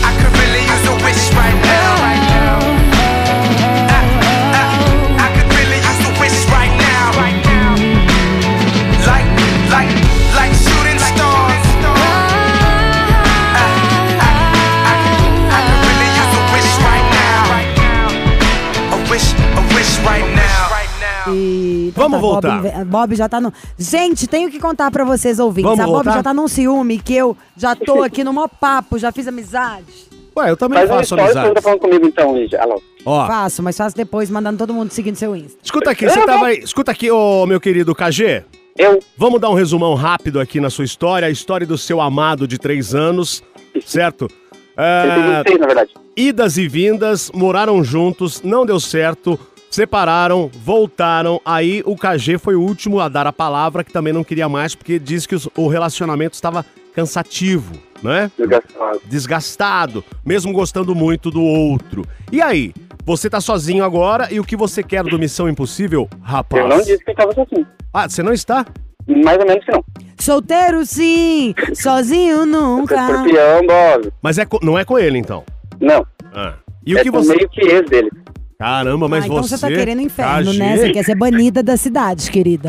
I 0.00 0.16
could 0.16 0.32
really 0.32 0.64
use 0.64 0.84
a 0.88 0.96
wish 1.04 1.28
right 1.36 1.60
now. 1.60 2.07
Vamos 21.98 22.18
tá, 22.18 22.20
Bob, 22.20 22.32
voltar. 22.48 22.58
inve- 22.58 22.84
Bob 22.84 23.14
já 23.14 23.28
tá 23.28 23.40
no. 23.40 23.52
Gente, 23.78 24.26
tenho 24.26 24.50
que 24.50 24.58
contar 24.58 24.90
pra 24.90 25.04
vocês 25.04 25.38
ouvintes. 25.38 25.68
Vamos 25.70 25.80
a 25.80 25.86
Bob 25.86 25.94
voltar? 25.96 26.12
já 26.14 26.22
tá 26.22 26.32
num 26.34 26.48
ciúme 26.48 26.98
que 26.98 27.14
eu 27.14 27.36
já 27.56 27.74
tô 27.76 28.02
aqui 28.02 28.22
no 28.24 28.32
maior 28.32 28.48
papo, 28.48 28.98
já 28.98 29.12
fiz 29.12 29.26
amizade. 29.28 30.08
Ué, 30.36 30.50
eu 30.50 30.56
também 30.56 30.78
Faz 30.78 30.90
faço 30.90 31.14
quando 31.16 31.20
amizade. 31.20 31.54
tá 31.54 31.62
falando 31.62 31.80
comigo 31.80 32.06
então, 32.06 32.36
Lígia. 32.36 32.62
Alô. 32.62 32.80
Ó, 33.04 33.26
Faço, 33.26 33.62
mas 33.62 33.76
faço 33.76 33.96
depois, 33.96 34.30
mandando 34.30 34.56
todo 34.58 34.72
mundo 34.72 34.90
seguindo 34.92 35.16
seu 35.16 35.34
Insta. 35.34 35.58
escuta 35.62 35.90
aqui, 35.90 36.08
você 36.08 36.24
tava 36.24 36.46
aí. 36.46 36.58
Escuta 36.58 36.92
aqui, 36.92 37.10
ô 37.10 37.44
meu 37.46 37.60
querido 37.60 37.94
KG. 37.94 38.44
Eu, 38.76 39.00
Vamos 39.16 39.40
dar 39.40 39.50
um 39.50 39.54
resumão 39.54 39.94
rápido 39.94 40.38
aqui 40.38 40.60
na 40.60 40.70
sua 40.70 40.84
história, 40.84 41.26
a 41.26 41.30
história 41.30 41.66
do 41.66 41.76
seu 41.76 42.00
amado 42.00 42.46
de 42.46 42.58
três 42.58 42.94
anos, 42.94 43.42
certo? 43.84 44.24
eu 44.24 44.28
tenho 44.28 45.32
É, 45.32 45.36
26, 45.38 45.58
na 45.60 45.66
verdade. 45.66 45.90
idas 46.16 46.56
e 46.58 46.68
vindas, 46.68 47.30
moraram 47.34 47.82
juntos, 47.82 48.40
não 48.42 48.64
deu 48.64 48.78
certo, 48.78 49.36
separaram, 49.82 50.50
voltaram. 50.64 51.40
Aí 51.44 51.82
o 51.86 51.94
KG 51.94 52.36
foi 52.36 52.56
o 52.56 52.60
último 52.60 52.98
a 52.98 53.08
dar 53.08 53.28
a 53.28 53.32
palavra, 53.32 53.84
que 53.84 53.92
também 53.92 54.12
não 54.12 54.24
queria 54.24 54.48
mais, 54.48 54.74
porque 54.74 54.98
disse 54.98 55.28
que 55.28 55.36
os- 55.36 55.48
o 55.56 55.68
relacionamento 55.68 56.34
estava 56.34 56.66
cansativo, 56.92 57.74
né? 58.02 58.28
Desgastado. 58.36 59.00
Desgastado, 59.04 60.04
mesmo 60.26 60.52
gostando 60.52 60.96
muito 60.96 61.30
do 61.30 61.40
outro. 61.42 62.04
E 62.32 62.42
aí? 62.42 62.74
Você 63.06 63.30
tá 63.30 63.40
sozinho 63.40 63.84
agora 63.84 64.26
e 64.32 64.40
o 64.40 64.44
que 64.44 64.56
você 64.56 64.82
quer 64.82 65.04
do 65.04 65.16
Missão 65.18 65.48
Impossível, 65.48 66.08
rapaz? 66.20 66.60
Eu 66.62 66.68
não 66.68 66.78
disse 66.78 67.02
que 67.04 67.12
eu 67.12 67.14
tava 67.14 67.32
sozinho. 67.32 67.66
Ah, 67.94 68.08
você 68.08 68.22
não 68.22 68.32
está? 68.32 68.66
Mais 69.06 69.38
ou 69.38 69.46
menos 69.46 69.64
que 69.64 69.70
não. 69.72 69.82
Solteiro 70.18 70.84
sim, 70.84 71.54
sozinho 71.72 72.44
nunca. 72.44 72.96
escorpião, 72.96 73.64
Bob. 73.66 74.12
Mas 74.20 74.38
é 74.38 74.46
não 74.60 74.76
é 74.76 74.84
com 74.84 74.98
ele, 74.98 75.16
então. 75.18 75.44
Não. 75.80 76.04
Ah. 76.34 76.54
E 76.84 76.94
o 76.94 76.98
é 76.98 77.02
que 77.04 77.10
com 77.12 77.22
você. 77.22 77.34
meio 77.36 77.48
que 77.48 77.60
ex 77.62 77.88
dele. 77.88 78.10
Caramba, 78.60 79.06
mas 79.08 79.22
ah, 79.22 79.26
então 79.28 79.42
você. 79.42 79.56
você 79.56 79.68
tá 79.68 79.72
querendo 79.72 80.02
inferno, 80.02 80.50
KG, 80.50 80.58
né? 80.58 80.76
Você 80.76 80.90
quer 80.90 81.04
ser 81.04 81.14
banida 81.14 81.62
da 81.62 81.76
cidade, 81.76 82.28
querida. 82.28 82.68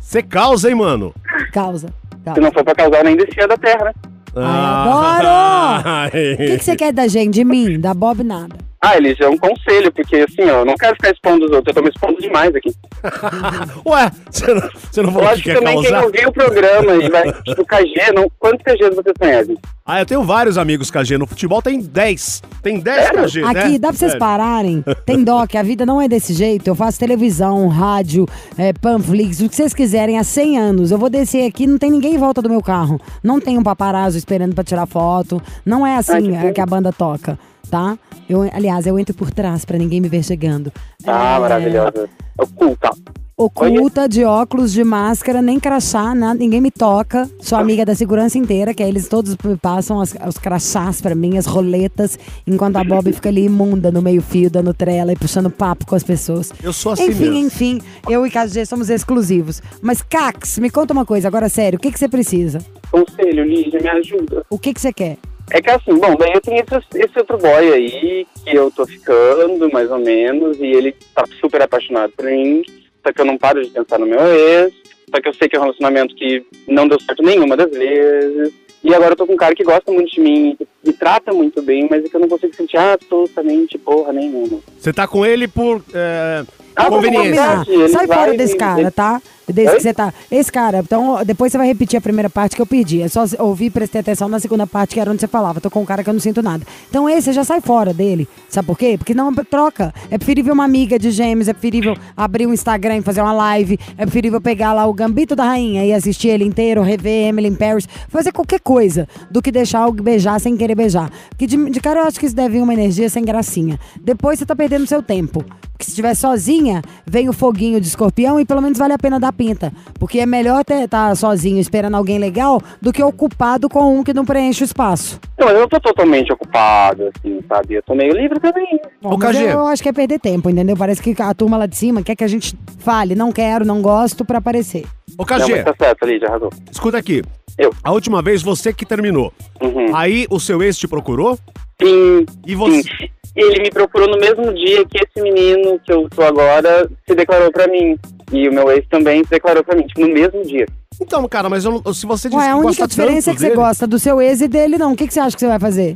Você 0.00 0.20
causa, 0.20 0.68
hein, 0.68 0.74
mano? 0.74 1.14
Causa. 1.52 1.86
Se 1.86 2.24
causa. 2.24 2.40
não 2.40 2.50
for 2.50 2.64
pra 2.64 2.74
causar, 2.74 3.04
nem 3.04 3.16
descia 3.16 3.46
da 3.46 3.56
terra, 3.56 3.84
né? 3.84 3.92
Ai, 4.34 4.60
adoro! 4.64 6.08
O 6.34 6.36
que, 6.36 6.58
que 6.58 6.64
você 6.64 6.74
quer 6.74 6.92
da 6.92 7.06
gente, 7.06 7.34
de 7.34 7.44
mim? 7.44 7.78
Da 7.78 7.94
Bob 7.94 8.24
nada. 8.24 8.56
Ah, 8.80 8.96
Elis, 8.96 9.18
é 9.20 9.28
um 9.28 9.36
conselho, 9.36 9.92
porque 9.92 10.16
assim, 10.16 10.42
ó, 10.42 10.60
eu 10.60 10.64
não 10.64 10.74
quero 10.76 10.94
ficar 10.94 11.10
expondo 11.10 11.46
os 11.46 11.50
outros, 11.50 11.66
eu 11.68 11.74
tô 11.74 11.82
me 11.82 11.88
expondo 11.88 12.20
demais 12.20 12.54
aqui. 12.54 12.70
Ué, 13.84 14.10
você 14.30 14.54
não, 14.54 14.70
você 14.90 15.02
não 15.02 15.12
falou 15.12 15.28
que 15.30 15.36
que 15.36 15.42
quer 15.42 15.54
também 15.58 15.80
quem 15.80 15.90
causar? 15.90 16.06
ouvir 16.06 16.26
o 16.28 16.32
programa 16.32 16.94
e 16.94 17.10
vai. 17.10 17.32
Tipo, 17.42 17.64
KG, 17.64 18.12
não, 18.14 18.30
quantos 18.38 18.62
KGs 18.62 18.94
vocês 18.94 19.14
conhecem? 19.18 19.58
Ah, 19.84 20.00
eu 20.00 20.06
tenho 20.06 20.22
vários 20.22 20.58
amigos 20.58 20.90
KG. 20.90 21.16
No 21.16 21.26
futebol 21.26 21.62
tem 21.62 21.80
10. 21.80 22.42
Tem 22.62 22.78
10 22.78 23.10
KG, 23.10 23.40
né? 23.40 23.48
Aqui, 23.48 23.78
dá 23.78 23.88
pra 23.88 23.96
vocês 23.96 24.12
Sério. 24.12 24.18
pararem? 24.18 24.84
Tem 25.06 25.24
dó, 25.24 25.46
que 25.46 25.56
a 25.56 25.62
vida 25.62 25.86
não 25.86 26.00
é 26.00 26.06
desse 26.06 26.34
jeito. 26.34 26.68
Eu 26.68 26.74
faço 26.74 26.98
televisão, 26.98 27.66
rádio, 27.68 28.26
é, 28.56 28.72
panflix, 28.74 29.40
o 29.40 29.48
que 29.48 29.56
vocês 29.56 29.72
quiserem 29.72 30.18
há 30.18 30.24
100 30.24 30.58
anos. 30.58 30.90
Eu 30.90 30.98
vou 30.98 31.08
descer 31.08 31.46
aqui, 31.46 31.66
não 31.66 31.78
tem 31.78 31.90
ninguém 31.90 32.14
em 32.14 32.18
volta 32.18 32.42
do 32.42 32.50
meu 32.50 32.62
carro. 32.62 33.00
Não 33.24 33.40
tem 33.40 33.56
um 33.56 33.62
paparazzo 33.62 34.18
esperando 34.18 34.54
pra 34.54 34.62
tirar 34.62 34.86
foto. 34.86 35.42
Não 35.64 35.86
é 35.86 35.96
assim 35.96 36.12
Ai, 36.12 36.22
que 36.22 36.46
é, 36.48 36.52
que 36.52 36.60
a 36.60 36.66
banda 36.66 36.92
toca, 36.92 37.38
tá? 37.68 37.98
Eu, 38.28 38.42
aliás, 38.52 38.86
eu 38.86 38.98
entro 38.98 39.14
por 39.14 39.30
trás 39.30 39.64
pra 39.64 39.78
ninguém 39.78 40.00
me 40.00 40.08
ver 40.08 40.22
chegando. 40.24 40.72
Ah, 41.06 41.36
É, 41.36 41.40
maravilhosa. 41.40 42.08
Oculta. 42.36 42.90
oculta, 43.36 44.08
de 44.08 44.24
óculos, 44.24 44.72
de 44.72 44.82
máscara, 44.82 45.40
nem 45.40 45.60
crachá, 45.60 46.12
nada, 46.14 46.38
ninguém 46.38 46.60
me 46.60 46.70
toca. 46.72 47.28
Sou 47.40 47.56
amiga 47.56 47.84
da 47.84 47.94
segurança 47.94 48.36
inteira, 48.36 48.74
que 48.74 48.82
aí 48.82 48.88
eles 48.88 49.06
todos 49.08 49.36
me 49.44 49.56
passam 49.56 50.00
as- 50.00 50.14
os 50.26 50.38
crachás 50.38 51.00
pra 51.00 51.14
mim, 51.14 51.38
as 51.38 51.46
roletas, 51.46 52.18
enquanto 52.46 52.76
a 52.76 52.84
Bob 52.84 53.12
fica 53.12 53.28
ali 53.28 53.44
imunda 53.44 53.90
no 53.92 54.02
meio-fio, 54.02 54.50
dando 54.50 54.74
trela 54.74 55.12
e 55.12 55.16
puxando 55.16 55.50
papo 55.50 55.86
com 55.86 55.94
as 55.94 56.02
pessoas. 56.02 56.52
Eu 56.62 56.72
sou 56.72 56.92
assim 56.92 57.06
enfim, 57.10 57.24
mesmo. 57.30 57.38
enfim, 57.46 57.80
eu 58.08 58.26
e 58.26 58.30
KG 58.30 58.66
somos 58.66 58.90
exclusivos. 58.90 59.62
Mas, 59.80 60.02
Cax, 60.02 60.58
me 60.58 60.68
conta 60.70 60.92
uma 60.92 61.06
coisa, 61.06 61.28
agora 61.28 61.48
sério, 61.48 61.76
o 61.76 61.80
que, 61.80 61.92
que 61.92 61.98
você 61.98 62.08
precisa? 62.08 62.58
Conselho, 62.90 63.44
Lígia, 63.44 63.80
me 63.80 63.88
ajuda. 63.88 64.44
O 64.50 64.58
que, 64.58 64.74
que 64.74 64.80
você 64.80 64.92
quer? 64.92 65.16
É 65.50 65.60
que 65.60 65.70
assim, 65.70 65.94
bom, 65.98 66.14
daí 66.16 66.32
eu 66.32 66.40
tenho 66.40 66.60
esse, 66.60 67.04
esse 67.04 67.18
outro 67.18 67.38
boy 67.38 67.72
aí, 67.72 68.26
que 68.44 68.56
eu 68.56 68.70
tô 68.70 68.86
ficando, 68.86 69.70
mais 69.72 69.90
ou 69.90 69.98
menos, 69.98 70.58
e 70.58 70.66
ele 70.66 70.94
tá 71.14 71.24
super 71.40 71.62
apaixonado 71.62 72.12
por 72.16 72.26
mim, 72.26 72.62
só 73.04 73.12
que 73.12 73.20
eu 73.20 73.24
não 73.24 73.38
paro 73.38 73.62
de 73.62 73.70
pensar 73.70 73.98
no 73.98 74.06
meu 74.06 74.20
ex, 74.20 74.72
só 75.10 75.20
que 75.20 75.28
eu 75.28 75.34
sei 75.34 75.48
que 75.48 75.56
é 75.56 75.58
um 75.58 75.62
relacionamento 75.62 76.14
que 76.14 76.44
não 76.66 76.86
deu 76.86 77.00
certo 77.00 77.22
nenhuma 77.22 77.56
das 77.56 77.70
vezes, 77.70 78.52
e 78.84 78.94
agora 78.94 79.12
eu 79.12 79.16
tô 79.16 79.26
com 79.26 79.32
um 79.32 79.36
cara 79.36 79.54
que 79.54 79.64
gosta 79.64 79.90
muito 79.90 80.10
de 80.12 80.20
mim, 80.20 80.54
que 80.56 80.66
me 80.84 80.92
trata 80.92 81.32
muito 81.32 81.60
bem, 81.62 81.88
mas 81.90 82.04
é 82.04 82.08
que 82.08 82.14
eu 82.14 82.20
não 82.20 82.28
consigo 82.28 82.54
sentir 82.54 82.76
absolutamente 82.76 83.76
porra 83.78 84.12
nenhuma. 84.12 84.60
Você 84.78 84.92
tá 84.92 85.08
com 85.08 85.26
ele 85.26 85.48
por 85.48 85.82
é, 85.92 86.44
Ah, 86.76 86.86
conveniência. 86.88 87.64
Ele 87.66 87.88
Sai 87.88 88.06
fora 88.06 88.34
desse 88.34 88.56
cara, 88.56 88.90
tá? 88.90 89.20
Desde 89.48 89.70
Oi? 89.70 89.76
que 89.76 89.82
você 89.82 89.94
tá. 89.94 90.12
Esse 90.30 90.50
cara, 90.52 90.80
então 90.80 91.24
depois 91.24 91.52
você 91.52 91.58
vai 91.58 91.66
repetir 91.66 91.98
a 91.98 92.00
primeira 92.00 92.28
parte 92.28 92.56
que 92.56 92.62
eu 92.62 92.66
pedi. 92.66 93.02
É 93.02 93.08
só 93.08 93.24
ouvir 93.38 93.66
e 93.66 93.70
prestar 93.70 94.00
atenção 94.00 94.28
na 94.28 94.38
segunda 94.38 94.66
parte, 94.66 94.94
que 94.94 95.00
era 95.00 95.10
onde 95.10 95.20
você 95.20 95.28
falava. 95.28 95.60
Tô 95.60 95.70
com 95.70 95.82
um 95.82 95.86
cara 95.86 96.02
que 96.02 96.10
eu 96.10 96.14
não 96.14 96.20
sinto 96.20 96.42
nada. 96.42 96.66
Então 96.88 97.08
esse, 97.08 97.22
você 97.22 97.32
já 97.32 97.44
sai 97.44 97.60
fora 97.60 97.92
dele. 97.94 98.28
Sabe 98.48 98.66
por 98.66 98.78
quê? 98.78 98.96
Porque 98.98 99.14
não 99.14 99.32
troca. 99.44 99.92
É 100.10 100.18
preferível 100.18 100.54
uma 100.54 100.64
amiga 100.64 100.98
de 100.98 101.10
gêmeos, 101.10 101.48
é 101.48 101.52
preferível 101.52 101.96
abrir 102.16 102.46
um 102.46 102.52
Instagram 102.52 102.98
e 102.98 103.02
fazer 103.02 103.20
uma 103.20 103.32
live, 103.32 103.78
é 103.96 104.04
preferível 104.04 104.40
pegar 104.40 104.72
lá 104.72 104.86
o 104.86 104.92
Gambito 104.92 105.36
da 105.36 105.44
Rainha 105.44 105.84
e 105.84 105.92
assistir 105.92 106.28
ele 106.28 106.44
inteiro, 106.44 106.82
rever 106.82 107.28
Emily 107.28 107.48
in 107.48 107.54
Paris, 107.54 107.88
fazer 108.08 108.32
qualquer 108.32 108.60
coisa 108.60 109.08
do 109.30 109.40
que 109.40 109.50
deixar 109.50 109.80
alguém 109.80 110.04
beijar 110.04 110.40
sem 110.40 110.56
querer 110.56 110.74
beijar. 110.74 111.10
Porque 111.30 111.46
de, 111.46 111.70
de 111.70 111.80
cara 111.80 112.00
eu 112.00 112.06
acho 112.06 112.18
que 112.18 112.26
isso 112.26 112.36
deve 112.36 112.56
vir 112.56 112.62
uma 112.62 112.72
energia 112.72 113.08
sem 113.08 113.24
gracinha. 113.24 113.78
Depois 114.00 114.38
você 114.38 114.46
tá 114.46 114.54
perdendo 114.54 114.86
seu 114.86 115.02
tempo. 115.02 115.44
Porque 115.78 115.84
se 115.84 115.90
estiver 115.90 116.14
sozinha, 116.14 116.82
vem 117.06 117.28
o 117.28 117.32
foguinho 117.32 117.80
de 117.80 117.86
escorpião 117.86 118.40
e 118.40 118.44
pelo 118.44 118.60
menos 118.60 118.78
vale 118.78 118.94
a 118.94 118.98
pena 118.98 119.20
dar 119.20 119.32
pinta. 119.38 119.72
Porque 119.98 120.18
é 120.18 120.26
melhor 120.26 120.64
estar 120.68 121.16
sozinho 121.16 121.58
esperando 121.60 121.94
alguém 121.94 122.18
legal 122.18 122.60
do 122.82 122.92
que 122.92 123.02
ocupado 123.02 123.68
com 123.68 123.98
um 123.98 124.02
que 124.04 124.12
não 124.12 124.24
preenche 124.24 124.64
o 124.64 124.66
espaço. 124.66 125.20
Não, 125.38 125.46
mas 125.46 125.54
eu 125.54 125.60
não 125.60 125.68
tô 125.68 125.78
totalmente 125.80 126.32
ocupado, 126.32 127.08
assim, 127.16 127.40
sabe? 127.48 127.74
Eu 127.74 127.82
tô 127.84 127.94
meio 127.94 128.12
livre 128.12 128.40
também. 128.40 128.80
Bom, 129.00 129.14
Ô, 129.14 129.18
KG. 129.18 129.44
eu 129.44 129.66
acho 129.68 129.82
que 129.82 129.88
é 129.88 129.92
perder 129.92 130.18
tempo, 130.18 130.50
entendeu? 130.50 130.76
Parece 130.76 131.00
que 131.00 131.14
a 131.22 131.32
turma 131.32 131.56
lá 131.56 131.66
de 131.66 131.76
cima 131.76 132.02
quer 132.02 132.16
que 132.16 132.24
a 132.24 132.28
gente 132.28 132.58
fale, 132.78 133.14
não 133.14 133.30
quero, 133.30 133.64
não 133.64 133.80
gosto, 133.80 134.24
pra 134.24 134.38
aparecer. 134.38 134.84
Ô, 135.16 135.18
Não, 135.20 135.24
KG, 135.24 135.52
mas 135.54 135.64
tá 135.64 135.74
certo, 135.78 136.04
Lídia, 136.04 136.28
arrasou. 136.28 136.50
escuta 136.72 136.98
aqui. 136.98 137.22
Eu. 137.56 137.70
A 137.82 137.92
última 137.92 138.20
vez 138.20 138.42
você 138.42 138.72
que 138.72 138.84
terminou. 138.84 139.32
Uhum. 139.60 139.94
Aí 139.96 140.26
o 140.30 140.38
seu 140.40 140.62
ex 140.62 140.76
te 140.76 140.86
procurou 140.88 141.38
Sim, 141.82 142.26
e 142.46 142.54
você. 142.54 142.82
sim. 142.82 143.08
Ele 143.36 143.62
me 143.62 143.70
procurou 143.70 144.08
no 144.08 144.18
mesmo 144.18 144.52
dia 144.52 144.84
que 144.84 144.98
esse 144.98 145.22
menino 145.22 145.78
que 145.84 145.92
eu 145.92 146.08
tô 146.08 146.22
agora 146.22 146.88
se 147.06 147.14
declarou 147.14 147.52
pra 147.52 147.68
mim. 147.68 147.96
E 148.32 148.48
o 148.48 148.52
meu 148.52 148.70
ex 148.70 148.86
também 148.88 149.24
se 149.24 149.30
declarou 149.30 149.64
pra 149.64 149.76
mim, 149.76 149.86
tipo, 149.86 150.00
no 150.02 150.08
mesmo 150.12 150.42
dia. 150.44 150.66
Então, 151.00 151.26
cara, 151.28 151.48
mas 151.48 151.64
eu 151.64 151.80
não- 151.84 151.94
se 151.94 152.04
você 152.06 152.28
disse 152.28 152.40
Ué, 152.40 152.48
a 152.50 152.56
única 152.56 152.68
gosta 152.68 152.88
diferença 152.88 153.30
é 153.30 153.34
que 153.34 153.40
você 153.40 153.54
gosta 153.54 153.86
do 153.86 153.98
seu 153.98 154.20
ex 154.20 154.40
e 154.40 154.48
dele 154.48 154.76
não. 154.76 154.92
O 154.92 154.96
que, 154.96 155.06
que 155.06 155.14
você 155.14 155.20
acha 155.20 155.36
que 155.36 155.40
você 155.40 155.46
vai 155.48 155.58
fazer? 155.58 155.94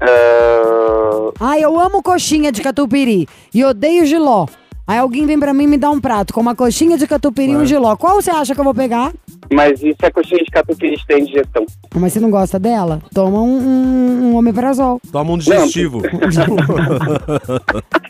Ah, 0.00 1.32
Ah, 1.40 1.58
eu 1.58 1.78
amo 1.78 2.02
coxinha 2.02 2.50
de 2.52 2.62
catupiry 2.62 3.28
e 3.52 3.64
odeio 3.64 4.06
giló. 4.06 4.46
Aí 4.86 4.98
alguém 4.98 5.26
vem 5.26 5.38
pra 5.38 5.52
mim 5.52 5.64
e 5.64 5.66
me 5.66 5.76
dá 5.76 5.90
um 5.90 6.00
prato 6.00 6.32
com 6.32 6.40
uma 6.40 6.54
coxinha 6.54 6.96
de 6.96 7.06
catupiry 7.08 7.50
e 7.52 7.56
um 7.56 7.66
giló. 7.66 7.96
Qual 7.96 8.14
você 8.14 8.30
acha 8.30 8.54
que 8.54 8.60
eu 8.60 8.64
vou 8.64 8.74
pegar? 8.74 9.12
mas 9.52 9.80
isso 9.80 9.98
é 10.02 10.10
coxinha 10.10 10.42
de 10.42 10.50
catupiry 10.50 10.96
tem 11.06 11.24
digestão. 11.24 11.64
Mas 11.94 12.12
você 12.12 12.20
não 12.20 12.30
gosta 12.30 12.58
dela? 12.58 13.00
Toma 13.14 13.40
um, 13.42 13.58
um, 13.58 14.32
um 14.32 14.36
omeprazol. 14.36 15.00
Toma 15.12 15.32
um 15.32 15.38
digestivo. 15.38 16.02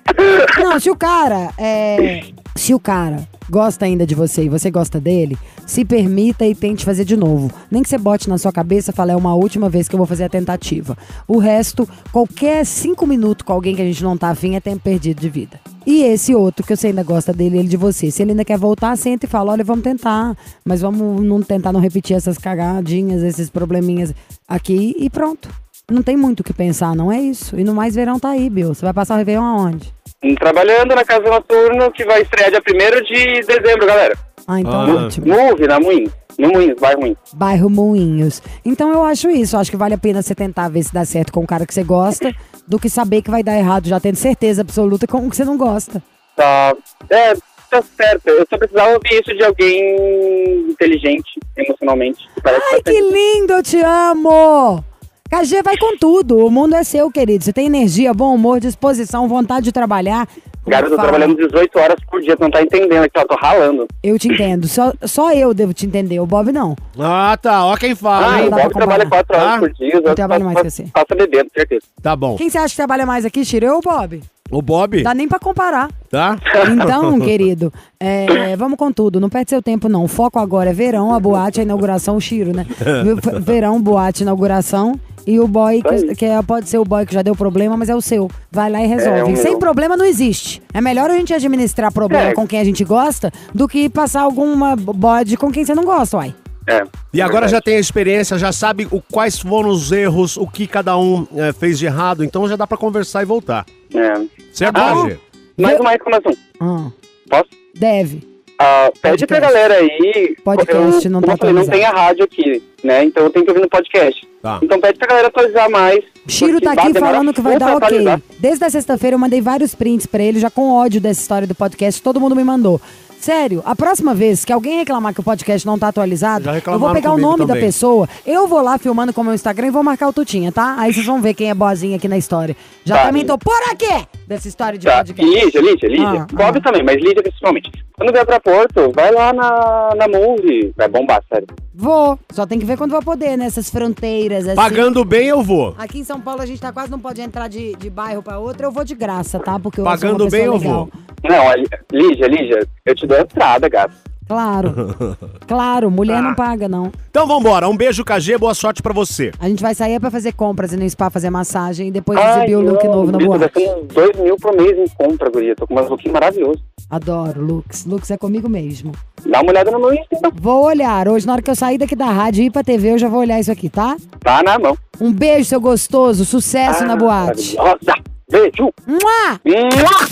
Não, 0.58 0.78
se 0.80 0.90
o 0.90 0.96
cara 0.96 1.50
é. 1.58 2.24
Se 2.54 2.72
o 2.72 2.80
cara 2.80 3.28
gosta 3.50 3.84
ainda 3.84 4.06
de 4.06 4.14
você 4.14 4.44
e 4.44 4.48
você 4.48 4.70
gosta 4.70 4.98
dele, 4.98 5.36
se 5.66 5.84
permita 5.84 6.44
e 6.46 6.54
tente 6.54 6.84
fazer 6.84 7.04
de 7.04 7.16
novo. 7.16 7.50
Nem 7.70 7.82
que 7.82 7.88
você 7.88 7.98
bote 7.98 8.28
na 8.28 8.38
sua 8.38 8.50
cabeça 8.50 8.90
e 8.90 8.94
fale, 8.94 9.12
é 9.12 9.16
uma 9.16 9.34
última 9.34 9.68
vez 9.68 9.88
que 9.88 9.94
eu 9.94 9.98
vou 9.98 10.06
fazer 10.06 10.24
a 10.24 10.28
tentativa. 10.28 10.96
O 11.28 11.38
resto, 11.38 11.88
qualquer 12.10 12.64
cinco 12.64 13.06
minutos 13.06 13.44
com 13.44 13.52
alguém 13.52 13.76
que 13.76 13.82
a 13.82 13.84
gente 13.84 14.02
não 14.02 14.16
tá 14.16 14.30
afim 14.30 14.54
é 14.56 14.60
tempo 14.60 14.80
perdido 14.80 15.20
de 15.20 15.28
vida. 15.28 15.60
E 15.86 16.02
esse 16.02 16.34
outro, 16.34 16.66
que 16.66 16.74
você 16.74 16.88
ainda 16.88 17.02
gosta 17.02 17.32
dele, 17.32 17.58
ele 17.58 17.68
de 17.68 17.76
você. 17.76 18.10
Se 18.10 18.22
ele 18.22 18.32
ainda 18.32 18.44
quer 18.44 18.58
voltar, 18.58 18.96
senta 18.96 19.26
e 19.26 19.28
fala, 19.28 19.52
olha, 19.52 19.62
vamos 19.62 19.84
tentar. 19.84 20.36
Mas 20.64 20.80
vamos 20.80 21.22
não 21.22 21.40
tentar 21.42 21.72
não 21.72 21.80
repetir 21.80 22.16
essas 22.16 22.38
cagadinhas, 22.38 23.22
esses 23.22 23.48
probleminhas 23.48 24.14
aqui 24.48 24.96
e 24.98 25.08
pronto. 25.08 25.48
Não 25.88 26.02
tem 26.02 26.16
muito 26.16 26.40
o 26.40 26.44
que 26.44 26.52
pensar, 26.52 26.96
não 26.96 27.12
é 27.12 27.20
isso. 27.20 27.56
E 27.58 27.62
no 27.62 27.72
mais, 27.72 27.94
verão 27.94 28.18
tá 28.18 28.30
aí, 28.30 28.50
Bill. 28.50 28.74
Você 28.74 28.84
vai 28.84 28.92
passar 28.92 29.14
o 29.14 29.18
Réveillon 29.18 29.44
aonde? 29.44 29.95
Trabalhando 30.38 30.94
na 30.94 31.04
Casa 31.04 31.28
Noturno, 31.28 31.90
que 31.92 32.04
vai 32.04 32.22
estrear 32.22 32.50
dia 32.50 32.60
1 32.60 33.02
de 33.04 33.40
dezembro, 33.46 33.86
galera. 33.86 34.16
Ah, 34.48 34.60
então 34.60 34.72
Ah. 34.72 35.04
ótimo. 35.06 35.26
Move, 35.26 35.66
na 35.66 35.78
Moinhos. 35.80 36.12
No 36.38 36.48
Moinhos, 36.50 36.78
bairro 36.80 37.00
Moinhos. 37.00 37.18
Bairro 37.34 37.70
Moinhos. 37.70 38.42
Então 38.64 38.92
eu 38.92 39.04
acho 39.04 39.30
isso. 39.30 39.56
Acho 39.56 39.70
que 39.70 39.76
vale 39.76 39.94
a 39.94 39.98
pena 39.98 40.22
você 40.22 40.34
tentar 40.34 40.68
ver 40.68 40.82
se 40.82 40.92
dá 40.92 41.04
certo 41.04 41.32
com 41.32 41.40
o 41.40 41.46
cara 41.46 41.66
que 41.66 41.72
você 41.72 41.82
gosta, 41.82 42.34
do 42.66 42.78
que 42.78 42.88
saber 42.90 43.22
que 43.22 43.30
vai 43.30 43.42
dar 43.42 43.56
errado, 43.56 43.88
já 43.88 43.98
tendo 44.00 44.16
certeza 44.16 44.60
absoluta 44.62 45.06
com 45.06 45.26
o 45.26 45.30
que 45.30 45.36
você 45.36 45.44
não 45.44 45.56
gosta. 45.56 46.02
Tá. 46.36 46.74
É, 47.08 47.34
tá 47.70 47.82
certo. 47.96 48.28
Eu 48.28 48.46
só 48.50 48.58
precisava 48.58 48.92
ouvir 48.94 49.20
isso 49.20 49.34
de 49.34 49.44
alguém 49.44 50.66
inteligente 50.68 51.38
emocionalmente. 51.56 52.26
que 52.34 52.48
Ai, 52.48 52.82
que 52.82 53.00
lindo, 53.00 53.52
eu 53.54 53.62
te 53.62 53.80
amo! 53.80 54.84
KG 55.28 55.62
vai 55.62 55.76
com 55.76 55.96
tudo. 55.96 56.38
O 56.46 56.50
mundo 56.50 56.74
é 56.74 56.84
seu, 56.84 57.10
querido. 57.10 57.44
Você 57.44 57.52
tem 57.52 57.66
energia, 57.66 58.14
bom 58.14 58.34
humor, 58.34 58.60
disposição, 58.60 59.28
vontade 59.28 59.64
de 59.64 59.72
trabalhar. 59.72 60.28
Cara, 60.68 60.86
eu 60.88 60.96
trabalhando 60.96 61.36
18 61.36 61.78
horas 61.78 61.96
por 62.10 62.20
dia, 62.20 62.36
tu 62.36 62.40
não 62.42 62.50
tá 62.50 62.60
entendendo 62.60 63.04
aqui, 63.04 63.16
ó, 63.18 63.24
tô 63.24 63.36
ralando. 63.36 63.86
Eu 64.02 64.18
te 64.18 64.26
entendo. 64.28 64.66
Só, 64.66 64.92
só 65.04 65.32
eu 65.32 65.54
devo 65.54 65.72
te 65.72 65.86
entender. 65.86 66.18
O 66.18 66.26
Bob 66.26 66.50
não. 66.50 66.74
Ah, 66.98 67.38
tá. 67.40 67.64
Ó 67.66 67.76
quem 67.76 67.94
fala, 67.94 68.34
Ah, 68.34 68.40
hein? 68.42 68.48
o 68.48 68.50
Bob 68.50 68.72
trabalha 68.72 69.04
comparar. 69.04 69.24
4 69.24 69.36
horas 69.36 69.54
Ah, 69.54 69.58
por 69.60 69.72
dia. 69.72 69.94
eu 70.04 70.14
trabalho 70.14 70.44
mais 70.44 70.60
que 70.60 70.70
você. 70.70 70.82
Passa 70.92 71.14
bebendo, 71.16 71.50
certeza. 71.54 71.82
Tá 72.02 72.16
bom. 72.16 72.34
Quem 72.36 72.50
você 72.50 72.58
acha 72.58 72.70
que 72.70 72.76
trabalha 72.76 73.06
mais 73.06 73.24
aqui, 73.24 73.44
Chiro? 73.44 73.66
Eu 73.66 73.72
ou 73.74 73.78
o 73.78 73.82
Bob? 73.82 74.20
O 74.50 74.62
Bob, 74.62 75.02
Dá 75.02 75.12
nem 75.12 75.26
pra 75.28 75.38
comparar. 75.38 75.88
tá? 76.10 76.36
Então, 76.72 77.18
querido, 77.20 77.72
é, 77.98 78.54
vamos 78.56 78.78
com 78.78 78.92
tudo. 78.92 79.18
Não 79.20 79.28
perde 79.28 79.50
seu 79.50 79.60
tempo, 79.60 79.88
não. 79.88 80.04
O 80.04 80.08
foco 80.08 80.38
agora 80.38 80.70
é 80.70 80.72
verão, 80.72 81.12
a 81.12 81.18
boate, 81.20 81.60
a 81.60 81.62
inauguração, 81.64 82.16
o 82.16 82.20
Chiro, 82.20 82.54
né? 82.54 82.64
Verão, 83.42 83.80
boate, 83.80 84.22
inauguração. 84.22 84.94
E 85.26 85.40
o 85.40 85.48
boy, 85.48 85.82
que, 85.82 86.14
que 86.14 86.24
é- 86.24 86.40
pode 86.40 86.68
ser 86.68 86.78
o 86.78 86.84
boy 86.84 87.04
que 87.04 87.12
já 87.12 87.20
deu 87.20 87.34
problema, 87.34 87.76
mas 87.76 87.88
é 87.88 87.96
o 87.96 88.00
seu. 88.00 88.30
Vai 88.52 88.70
lá 88.70 88.80
e 88.80 88.86
resolve. 88.86 89.18
É, 89.18 89.24
o 89.24 89.28
meu. 89.28 89.36
Sem 89.36 89.58
problema 89.58 89.96
não 89.96 90.04
existe. 90.04 90.62
É 90.72 90.80
melhor 90.80 91.10
a 91.10 91.14
gente 91.14 91.34
administrar 91.34 91.90
problema 91.92 92.28
É. 92.28 92.32
com 92.32 92.46
quem 92.46 92.60
a 92.60 92.64
gente 92.64 92.84
gosta 92.84 93.32
do 93.52 93.66
que 93.66 93.88
passar 93.88 94.20
alguma 94.22 94.76
bode 94.76 95.36
com 95.36 95.50
quem 95.50 95.64
você 95.64 95.74
não 95.74 95.84
gosta, 95.84 96.18
uai. 96.18 96.32
É. 96.66 96.82
E 97.12 97.20
agora 97.22 97.42
verdade. 97.46 97.52
já 97.52 97.60
tem 97.60 97.76
a 97.76 97.80
experiência, 97.80 98.36
já 98.38 98.52
sabe 98.52 98.88
o, 98.90 99.00
quais 99.00 99.38
foram 99.38 99.68
os 99.70 99.92
erros, 99.92 100.36
o 100.36 100.46
que 100.46 100.66
cada 100.66 100.98
um 100.98 101.26
eh, 101.36 101.52
fez 101.52 101.78
de 101.78 101.86
errado, 101.86 102.24
então 102.24 102.48
já 102.48 102.56
dá 102.56 102.66
pra 102.66 102.76
conversar 102.76 103.22
e 103.22 103.24
voltar. 103.24 103.64
É. 103.94 104.20
Certo, 104.52 104.76
Ah, 104.76 105.04
KG? 105.06 105.18
Mais 105.58 105.78
uma 105.80 105.90
reclamação. 105.90 106.32
Ah, 106.60 106.90
Posso? 107.30 107.48
deve. 107.74 108.36
Ah, 108.58 108.90
pede 109.02 109.26
pra 109.26 109.36
Podcast. 109.38 109.40
galera 109.40 109.74
aí. 109.74 110.36
Podcast 110.42 111.04
eu, 111.04 111.10
não 111.10 111.20
tá 111.20 111.32
eu 111.32 111.36
falei, 111.36 111.54
não 111.54 111.66
tem 111.68 111.84
a 111.84 111.90
rádio 111.90 112.24
aqui, 112.24 112.62
né? 112.82 113.04
Então 113.04 113.24
eu 113.24 113.30
tenho 113.30 113.44
que 113.44 113.50
ouvir 113.50 113.60
no 113.60 113.68
podcast. 113.68 114.26
Tá. 114.42 114.58
Então 114.62 114.80
pede 114.80 114.98
pra 114.98 115.08
galera 115.08 115.28
atualizar 115.28 115.70
mais. 115.70 116.02
Chiro 116.26 116.58
tá 116.60 116.72
aqui 116.72 116.98
falando 116.98 117.34
que 117.34 117.40
vai 117.42 117.58
dar 117.58 117.76
pra 117.76 117.86
ok. 117.86 118.06
Desde 118.38 118.64
a 118.64 118.70
sexta-feira 118.70 119.14
eu 119.14 119.18
mandei 119.18 119.42
vários 119.42 119.74
prints 119.74 120.06
pra 120.06 120.22
ele, 120.22 120.40
já 120.40 120.50
com 120.50 120.70
ódio 120.72 121.00
dessa 121.02 121.20
história 121.20 121.46
do 121.46 121.54
podcast, 121.54 122.00
todo 122.00 122.18
mundo 122.18 122.34
me 122.34 122.42
mandou. 122.44 122.80
Sério, 123.26 123.60
a 123.66 123.74
próxima 123.74 124.14
vez 124.14 124.44
que 124.44 124.52
alguém 124.52 124.78
reclamar 124.78 125.12
que 125.12 125.18
o 125.18 125.22
podcast 125.24 125.66
não 125.66 125.76
tá 125.76 125.88
atualizado, 125.88 126.48
eu 126.48 126.78
vou 126.78 126.92
pegar 126.92 127.10
o 127.12 127.18
nome 127.18 127.38
da 127.44 127.54
também. 127.54 127.64
pessoa, 127.64 128.08
eu 128.24 128.46
vou 128.46 128.62
lá 128.62 128.78
filmando 128.78 129.12
com 129.12 129.20
o 129.20 129.24
meu 129.24 129.34
Instagram 129.34 129.66
e 129.66 129.70
vou 129.72 129.82
marcar 129.82 130.06
o 130.06 130.12
Tutinha, 130.12 130.52
tá? 130.52 130.76
Aí 130.78 130.94
vocês 130.94 131.04
vão 131.04 131.20
ver 131.20 131.34
quem 131.34 131.50
é 131.50 131.54
boazinha 131.54 131.96
aqui 131.96 132.06
na 132.06 132.16
história. 132.16 132.56
Já 132.84 132.98
Tá. 132.98 133.06
também 133.06 133.26
tô 133.26 133.36
por 133.36 133.60
aqui 133.68 134.06
dessa 134.26 134.48
história 134.48 134.78
de 134.78 134.86
Tá. 134.86 134.98
podcast. 135.04 135.24
Lídia, 135.44 135.60
Lídia, 135.60 135.88
Lídia. 135.88 136.22
Ah, 136.22 136.26
Bob 136.32 136.58
ah. 136.58 136.60
também, 136.60 136.82
mas 136.82 136.96
Lídia 136.96 137.22
principalmente. 137.22 137.70
Quando 137.96 138.12
vier 138.12 138.26
pra 138.26 138.40
Porto, 138.40 138.92
vai 138.94 139.10
lá 139.12 139.32
na, 139.32 139.90
na 139.96 140.08
Move. 140.08 140.72
Vai 140.76 140.88
bombar, 140.88 141.22
sério. 141.32 141.46
Vou, 141.74 142.18
só 142.32 142.46
tem 142.46 142.58
que 142.58 142.64
ver 142.64 142.76
quando 142.76 142.90
vou 142.90 143.02
poder, 143.02 143.36
nessas 143.36 143.70
fronteiras, 143.70 144.46
assim. 144.46 144.56
Pagando 144.56 145.04
bem, 145.04 145.28
eu 145.28 145.42
vou. 145.42 145.74
Aqui 145.78 145.98
em 145.98 146.04
São 146.04 146.20
Paulo 146.20 146.42
a 146.42 146.46
gente 146.46 146.60
tá 146.60 146.72
quase 146.72 146.90
não 146.90 146.98
pode 146.98 147.20
entrar 147.20 147.48
de, 147.48 147.74
de 147.76 147.88
bairro 147.90 148.22
pra 148.22 148.38
outro, 148.38 148.66
eu 148.66 148.70
vou 148.72 148.84
de 148.84 148.94
graça, 148.94 149.38
tá? 149.38 149.58
Porque 149.58 149.80
eu 149.80 149.84
Pagando 149.84 150.18
sou 150.18 150.26
uma 150.26 150.30
pessoa 150.30 150.30
bem, 150.30 150.46
eu 150.46 150.56
legal. 150.58 150.88
vou. 151.22 151.30
Não, 151.30 151.48
a 151.50 151.56
Lí- 151.56 151.66
Lídia, 151.92 152.26
Lídia, 152.26 152.66
eu 152.84 152.94
te 152.94 153.06
dou 153.06 153.16
a 153.18 153.20
entrada, 153.22 153.68
gato. 153.68 153.94
Claro. 154.28 155.16
claro, 155.46 155.90
mulher 155.90 156.18
Ah. 156.18 156.22
não 156.22 156.34
paga, 156.34 156.68
não. 156.68 156.90
Então 157.10 157.26
vambora. 157.26 157.68
Um 157.68 157.76
beijo, 157.76 158.04
KG. 158.04 158.36
Boa 158.38 158.54
sorte 158.54 158.82
pra 158.82 158.92
você. 158.92 159.30
A 159.38 159.48
gente 159.48 159.62
vai 159.62 159.74
sair 159.74 159.98
pra 160.00 160.10
fazer 160.10 160.32
compras 160.32 160.72
e 160.72 160.76
no 160.76 160.88
spa 160.88 161.08
fazer 161.10 161.30
massagem 161.30 161.88
e 161.88 161.90
depois 161.90 162.18
Ai, 162.18 162.38
exibir 162.38 162.56
o 162.56 162.60
look 162.60 162.84
não, 162.84 162.92
novo 162.92 163.12
na 163.12 163.18
boate. 163.18 163.40
gastando 163.54 163.82
uns 163.84 163.94
dois 163.94 164.16
mil 164.18 164.36
por 164.36 164.54
mês 164.56 164.76
em 164.78 164.88
compra, 164.96 165.30
guria. 165.30 165.54
Tô 165.54 165.66
com 165.66 165.74
umas 165.74 165.88
lookinhos 165.88 166.12
maravilhosos. 166.12 166.62
Adoro, 166.90 167.40
Lux. 167.44 167.84
Lux 167.84 168.10
é 168.10 168.16
comigo 168.16 168.48
mesmo. 168.48 168.92
Dá 169.24 169.40
uma 169.40 169.50
olhada 169.50 169.70
no 169.72 169.78
meu 169.80 169.92
Insta, 169.92 170.06
então. 170.12 170.30
Vou 170.40 170.64
olhar. 170.64 171.08
Hoje, 171.08 171.26
na 171.26 171.32
hora 171.34 171.42
que 171.42 171.50
eu 171.50 171.56
sair 171.56 171.78
daqui 171.78 171.96
da 171.96 172.06
rádio 172.06 172.42
e 172.42 172.46
ir 172.46 172.50
pra 172.50 172.62
TV, 172.62 172.92
eu 172.92 172.98
já 172.98 173.08
vou 173.08 173.20
olhar 173.20 173.40
isso 173.40 173.50
aqui, 173.50 173.68
tá? 173.68 173.96
Tá 174.20 174.42
na 174.42 174.56
mão. 174.58 174.76
Um 175.00 175.12
beijo, 175.12 175.48
seu 175.48 175.60
gostoso. 175.60 176.24
Sucesso 176.24 176.84
na 176.84 176.94
boate. 176.96 177.56
Rosa. 177.56 177.94
Beijo. 178.30 178.72
Mua! 178.86 179.40
Mua! 179.44 180.06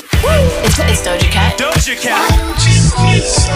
It's, 0.65 0.79
it's 0.79 1.03
Doja 1.03 1.31
Cat. 1.33 1.57
Doja 1.63 1.97
Cat. 1.97 2.74
This 2.97 3.49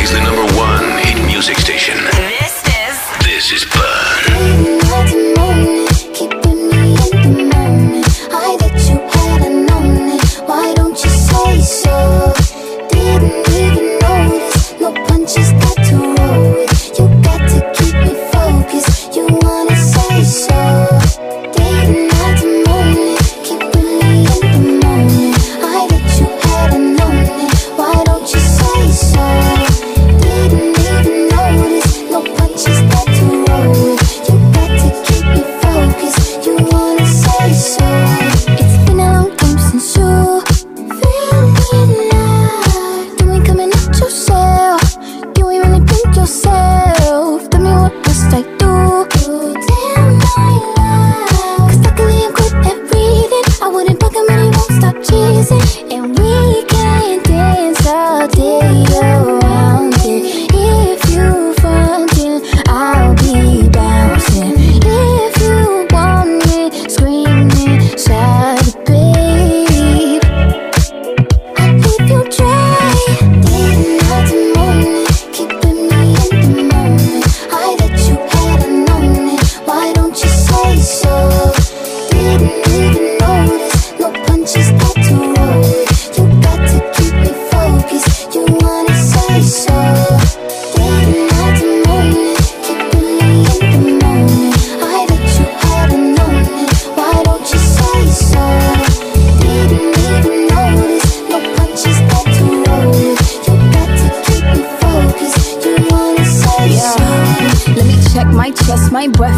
is 0.00 0.12
the 0.12 0.20
number 0.22 0.44
one 0.54 0.98
hit 0.98 1.24
music 1.24 1.56
station. 1.56 1.96
This 2.04 2.62
is 2.66 3.24
This 3.24 3.52
is 3.52 3.64
Fun. 3.64 5.53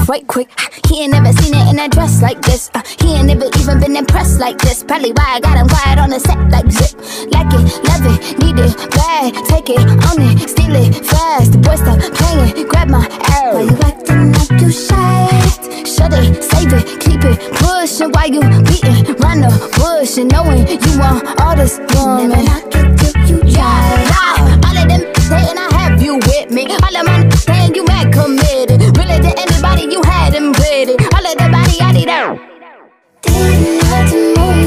Right 0.08 0.26
quick. 0.26 0.48
He 0.88 1.02
ain't 1.02 1.12
never 1.12 1.32
seen 1.32 1.54
it 1.54 1.68
in 1.72 1.78
a 1.78 1.88
dress 1.88 2.22
like 2.22 2.40
this. 2.42 2.70
Uh, 2.74 2.82
he 3.00 3.14
ain't 3.14 3.26
never 3.26 3.46
even 3.58 3.80
been 3.80 3.96
impressed 3.96 4.38
like 4.40 4.58
this. 4.58 4.82
Probably 4.84 5.12
why 5.12 5.36
I 5.36 5.40
got 5.40 5.58
him 5.58 5.68
quiet 5.68 5.98
on 5.98 6.10
the 6.10 6.20
set 6.20 6.38
like 6.50 6.70
zip. 6.70 6.94
Like 7.32 7.50
it, 7.52 7.64
love 7.88 8.04
it, 8.12 8.38
need 8.38 8.58
it, 8.58 8.74
bad. 8.90 9.34
Take 9.46 9.70
it, 9.70 9.80
own 9.80 10.20
it, 10.22 10.48
steal 10.48 10.74
it, 10.76 10.94
fast. 11.04 11.52
The 11.52 11.58
boy 11.58 11.76
stop 11.76 11.98
playing, 12.14 12.68
grab 12.68 12.88
my 12.88 13.00
Why 13.00 13.42
arrow. 13.42 13.60
you 13.60 13.76
acting 13.82 14.32
like 14.32 14.60
you 14.60 14.70
shy? 14.70 15.28
Shut 15.84 16.12
it, 16.12 16.42
save 16.42 16.72
it, 16.72 17.00
keep 17.00 17.24
it, 17.24 17.38
push 17.58 18.00
it. 18.00 18.14
Why 18.14 18.26
you 18.26 18.40
beating 18.64 19.14
round 19.22 19.42
the 19.42 19.52
bush 19.78 20.18
and 20.18 20.30
knowing 20.30 20.66
you 20.68 20.98
want 20.98 21.40
all 21.40 21.56
this 21.56 21.78
woman. 21.94 22.30
Never 22.30 22.42
knock 22.42 22.74
it 22.74 22.98
till 22.98 23.28
you 23.28 23.38
try. 23.52 24.04
yeah. 24.10 24.60
All 24.66 24.76
of 24.76 24.88
them 24.88 25.02
saying 25.28 25.58
I 25.58 25.68
have 25.78 26.02
you 26.02 26.16
with 26.16 26.50
me. 26.50 26.66
All 26.66 26.96
of 26.96 27.06
my 27.06 27.28
saying 27.30 27.74
you 27.74 27.84
mad 27.84 28.12
committed. 28.12 28.55
Didn't 33.26 33.90
like 33.90 34.10
the 34.10 34.34
moment 34.36 34.65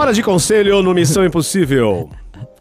Hora 0.00 0.14
de 0.14 0.22
conselho 0.22 0.82
no 0.82 0.94
Missão 0.94 1.26
Impossível. 1.26 2.08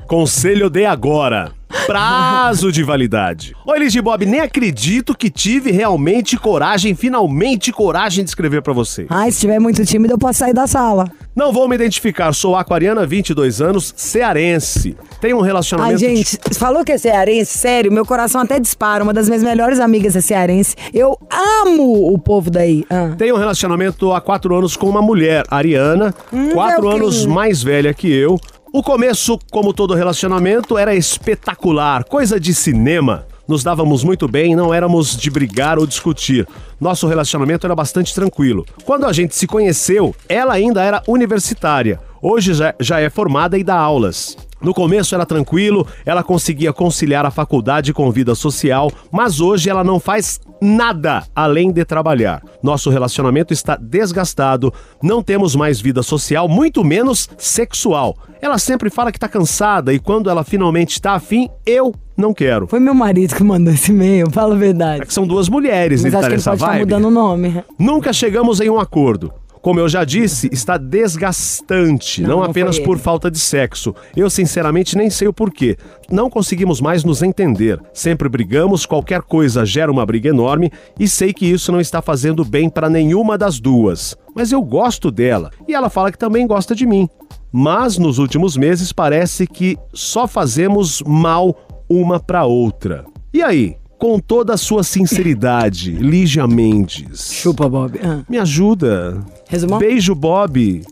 Conselho 0.05 0.69
de 0.69 0.85
agora. 0.85 1.53
Prazo 1.89 2.71
de 2.71 2.83
validade. 2.83 3.55
Oi, 3.65 3.87
de 3.87 3.99
Bob, 3.99 4.23
nem 4.23 4.41
acredito 4.41 5.17
que 5.17 5.27
tive 5.27 5.71
realmente 5.71 6.37
coragem, 6.37 6.93
finalmente 6.93 7.71
coragem 7.71 8.23
de 8.23 8.29
escrever 8.29 8.61
pra 8.61 8.73
você. 8.73 9.07
Ai, 9.09 9.31
se 9.31 9.39
tiver 9.39 9.57
muito 9.59 9.83
tímido, 9.83 10.13
eu 10.13 10.17
posso 10.19 10.37
sair 10.37 10.53
da 10.53 10.67
sala. 10.67 11.05
Não 11.35 11.51
vou 11.51 11.67
me 11.67 11.73
identificar, 11.73 12.31
sou 12.33 12.55
aquariana, 12.55 13.07
22 13.07 13.59
anos, 13.59 13.91
cearense. 13.95 14.95
Tenho 15.19 15.37
um 15.37 15.41
Ai, 15.41 15.47
relacionamento... 15.47 15.97
gente, 15.99 16.37
falou 16.59 16.85
que 16.85 16.91
é 16.91 16.97
cearense, 16.97 17.57
sério, 17.57 17.91
meu 17.91 18.05
coração 18.05 18.41
até 18.41 18.59
dispara. 18.59 19.03
Uma 19.03 19.13
das 19.13 19.27
minhas 19.27 19.41
melhores 19.41 19.79
amigas 19.79 20.15
é 20.15 20.21
cearense. 20.21 20.75
Eu 20.93 21.17
amo 21.63 22.13
o 22.13 22.19
povo 22.19 22.51
daí. 22.51 22.85
Ah. 22.89 23.15
Tenho 23.17 23.35
um 23.35 23.39
relacionamento 23.39 24.13
há 24.13 24.21
quatro 24.21 24.55
anos 24.55 24.75
com 24.77 24.87
uma 24.87 25.01
mulher, 25.01 25.43
Ariana, 25.49 26.13
Hum, 26.31 26.49
quatro 26.51 26.81
Velcrinho. 26.83 27.03
anos 27.05 27.25
mais 27.25 27.63
velha 27.63 27.93
que 27.93 28.11
eu. 28.11 28.39
O 28.71 28.83
começo, 28.83 29.39
como 29.51 29.73
todo 29.73 29.95
relacionamento, 29.95 30.77
era 30.77 30.93
espetacular, 30.93 32.03
coisa 32.03 32.39
de 32.39 32.53
cinema. 32.53 33.25
Nos 33.47 33.63
dávamos 33.63 34.03
muito 34.03 34.27
bem, 34.27 34.55
não 34.55 34.71
éramos 34.71 35.17
de 35.17 35.31
brigar 35.31 35.79
ou 35.79 35.87
discutir. 35.87 36.47
Nosso 36.79 37.07
relacionamento 37.07 37.65
era 37.65 37.73
bastante 37.73 38.13
tranquilo. 38.13 38.63
Quando 38.85 39.07
a 39.07 39.11
gente 39.11 39.35
se 39.35 39.47
conheceu, 39.47 40.15
ela 40.27 40.53
ainda 40.53 40.83
era 40.83 41.01
universitária. 41.07 41.99
Hoje 42.21 42.53
já, 42.53 42.73
já 42.79 42.99
é 42.99 43.09
formada 43.09 43.57
e 43.57 43.63
dá 43.63 43.75
aulas. 43.77 44.37
No 44.61 44.73
começo 44.73 45.15
era 45.15 45.25
tranquilo, 45.25 45.87
ela 46.05 46.21
conseguia 46.21 46.73
conciliar 46.73 47.25
a 47.25 47.31
faculdade 47.31 47.93
com 47.93 48.11
vida 48.11 48.35
social, 48.35 48.91
mas 49.09 49.39
hoje 49.39 49.69
ela 49.69 49.85
não 49.85 50.01
faz 50.01 50.41
nada 50.61 51.23
além 51.33 51.71
de 51.71 51.85
trabalhar. 51.85 52.43
Nosso 52.61 52.89
relacionamento 52.89 53.53
está 53.53 53.77
desgastado, 53.77 54.73
não 55.01 55.23
temos 55.23 55.55
mais 55.55 55.79
vida 55.79 56.03
social, 56.03 56.49
muito 56.49 56.83
menos 56.83 57.29
sexual. 57.37 58.17
Ela 58.41 58.57
sempre 58.57 58.89
fala 58.89 59.13
que 59.13 59.19
tá 59.19 59.29
cansada 59.29 59.93
e 59.93 59.99
quando 59.99 60.29
ela 60.29 60.43
finalmente 60.43 60.91
está 60.91 61.13
afim, 61.13 61.47
eu 61.65 61.95
não 62.17 62.33
quero. 62.33 62.67
Foi 62.67 62.81
meu 62.81 62.93
marido 62.93 63.33
que 63.35 63.43
mandou 63.43 63.73
esse 63.73 63.91
e-mail, 63.93 64.29
fala 64.29 64.55
a 64.55 64.57
verdade. 64.57 65.03
É 65.03 65.05
que 65.05 65.13
são 65.13 65.25
duas 65.25 65.47
mulheres, 65.47 66.03
Mas 66.03 66.07
ele 66.13 66.15
acho 66.17 66.23
tá 66.23 66.29
que 66.29 66.35
ele 66.35 66.43
pode 66.43 66.59
vibe. 66.59 66.79
mudando 66.81 67.05
o 67.05 67.11
nome. 67.11 67.63
Nunca 67.77 68.11
chegamos 68.11 68.59
em 68.59 68.69
um 68.69 68.77
acordo. 68.77 69.31
Como 69.61 69.79
eu 69.79 69.89
já 69.89 70.05
disse, 70.05 70.49
está 70.53 70.77
desgastante, 70.77 72.21
não, 72.21 72.37
Não, 72.37 72.43
apenas 72.43 72.79
por 72.79 72.97
falta 72.97 73.29
de 73.29 73.37
sexo. 73.37 73.93
Eu, 74.15 74.29
sinceramente, 74.29 74.97
nem 74.97 75.09
sei 75.09 75.27
o 75.27 75.33
porquê. 75.33 75.75
Não 76.09 76.29
conseguimos 76.29 76.79
mais 76.79 77.03
nos 77.03 77.21
entender. 77.21 77.81
Sempre 77.93 78.29
brigamos, 78.29 78.85
qualquer 78.85 79.21
coisa 79.21 79.65
gera 79.65 79.91
uma 79.91 80.05
briga 80.05 80.29
enorme 80.29 80.71
e 80.97 81.07
sei 81.07 81.33
que 81.33 81.45
isso 81.45 81.71
não 81.71 81.81
está 81.81 82.01
fazendo 82.01 82.45
bem 82.45 82.69
para 82.69 82.89
nenhuma 82.89 83.37
das 83.37 83.59
duas. 83.59 84.15
Mas 84.33 84.51
eu 84.51 84.61
gosto 84.61 85.11
dela 85.11 85.51
e 85.67 85.73
ela 85.73 85.89
fala 85.89 86.11
que 86.11 86.17
também 86.17 86.47
gosta 86.47 86.73
de 86.73 86.85
mim. 86.85 87.09
Mas 87.51 87.97
nos 87.97 88.17
últimos 88.17 88.55
meses 88.55 88.93
parece 88.93 89.45
que 89.45 89.77
só 89.93 90.27
fazemos 90.27 91.01
mal 91.05 91.55
uma 91.89 92.19
para 92.19 92.45
outra. 92.45 93.05
E 93.33 93.41
aí? 93.41 93.78
Com 93.99 94.17
toda 94.17 94.53
a 94.53 94.57
sua 94.57 94.81
sinceridade, 94.81 95.91
Lígia 95.91 96.47
Mendes. 96.47 97.33
Chupa, 97.33 97.67
Bob. 97.67 97.99
Ah. 98.01 98.21
Me 98.29 98.39
ajuda. 98.39 99.21
Resumão? 99.49 99.77
Beijo, 99.77 100.15
Bob. 100.15 100.83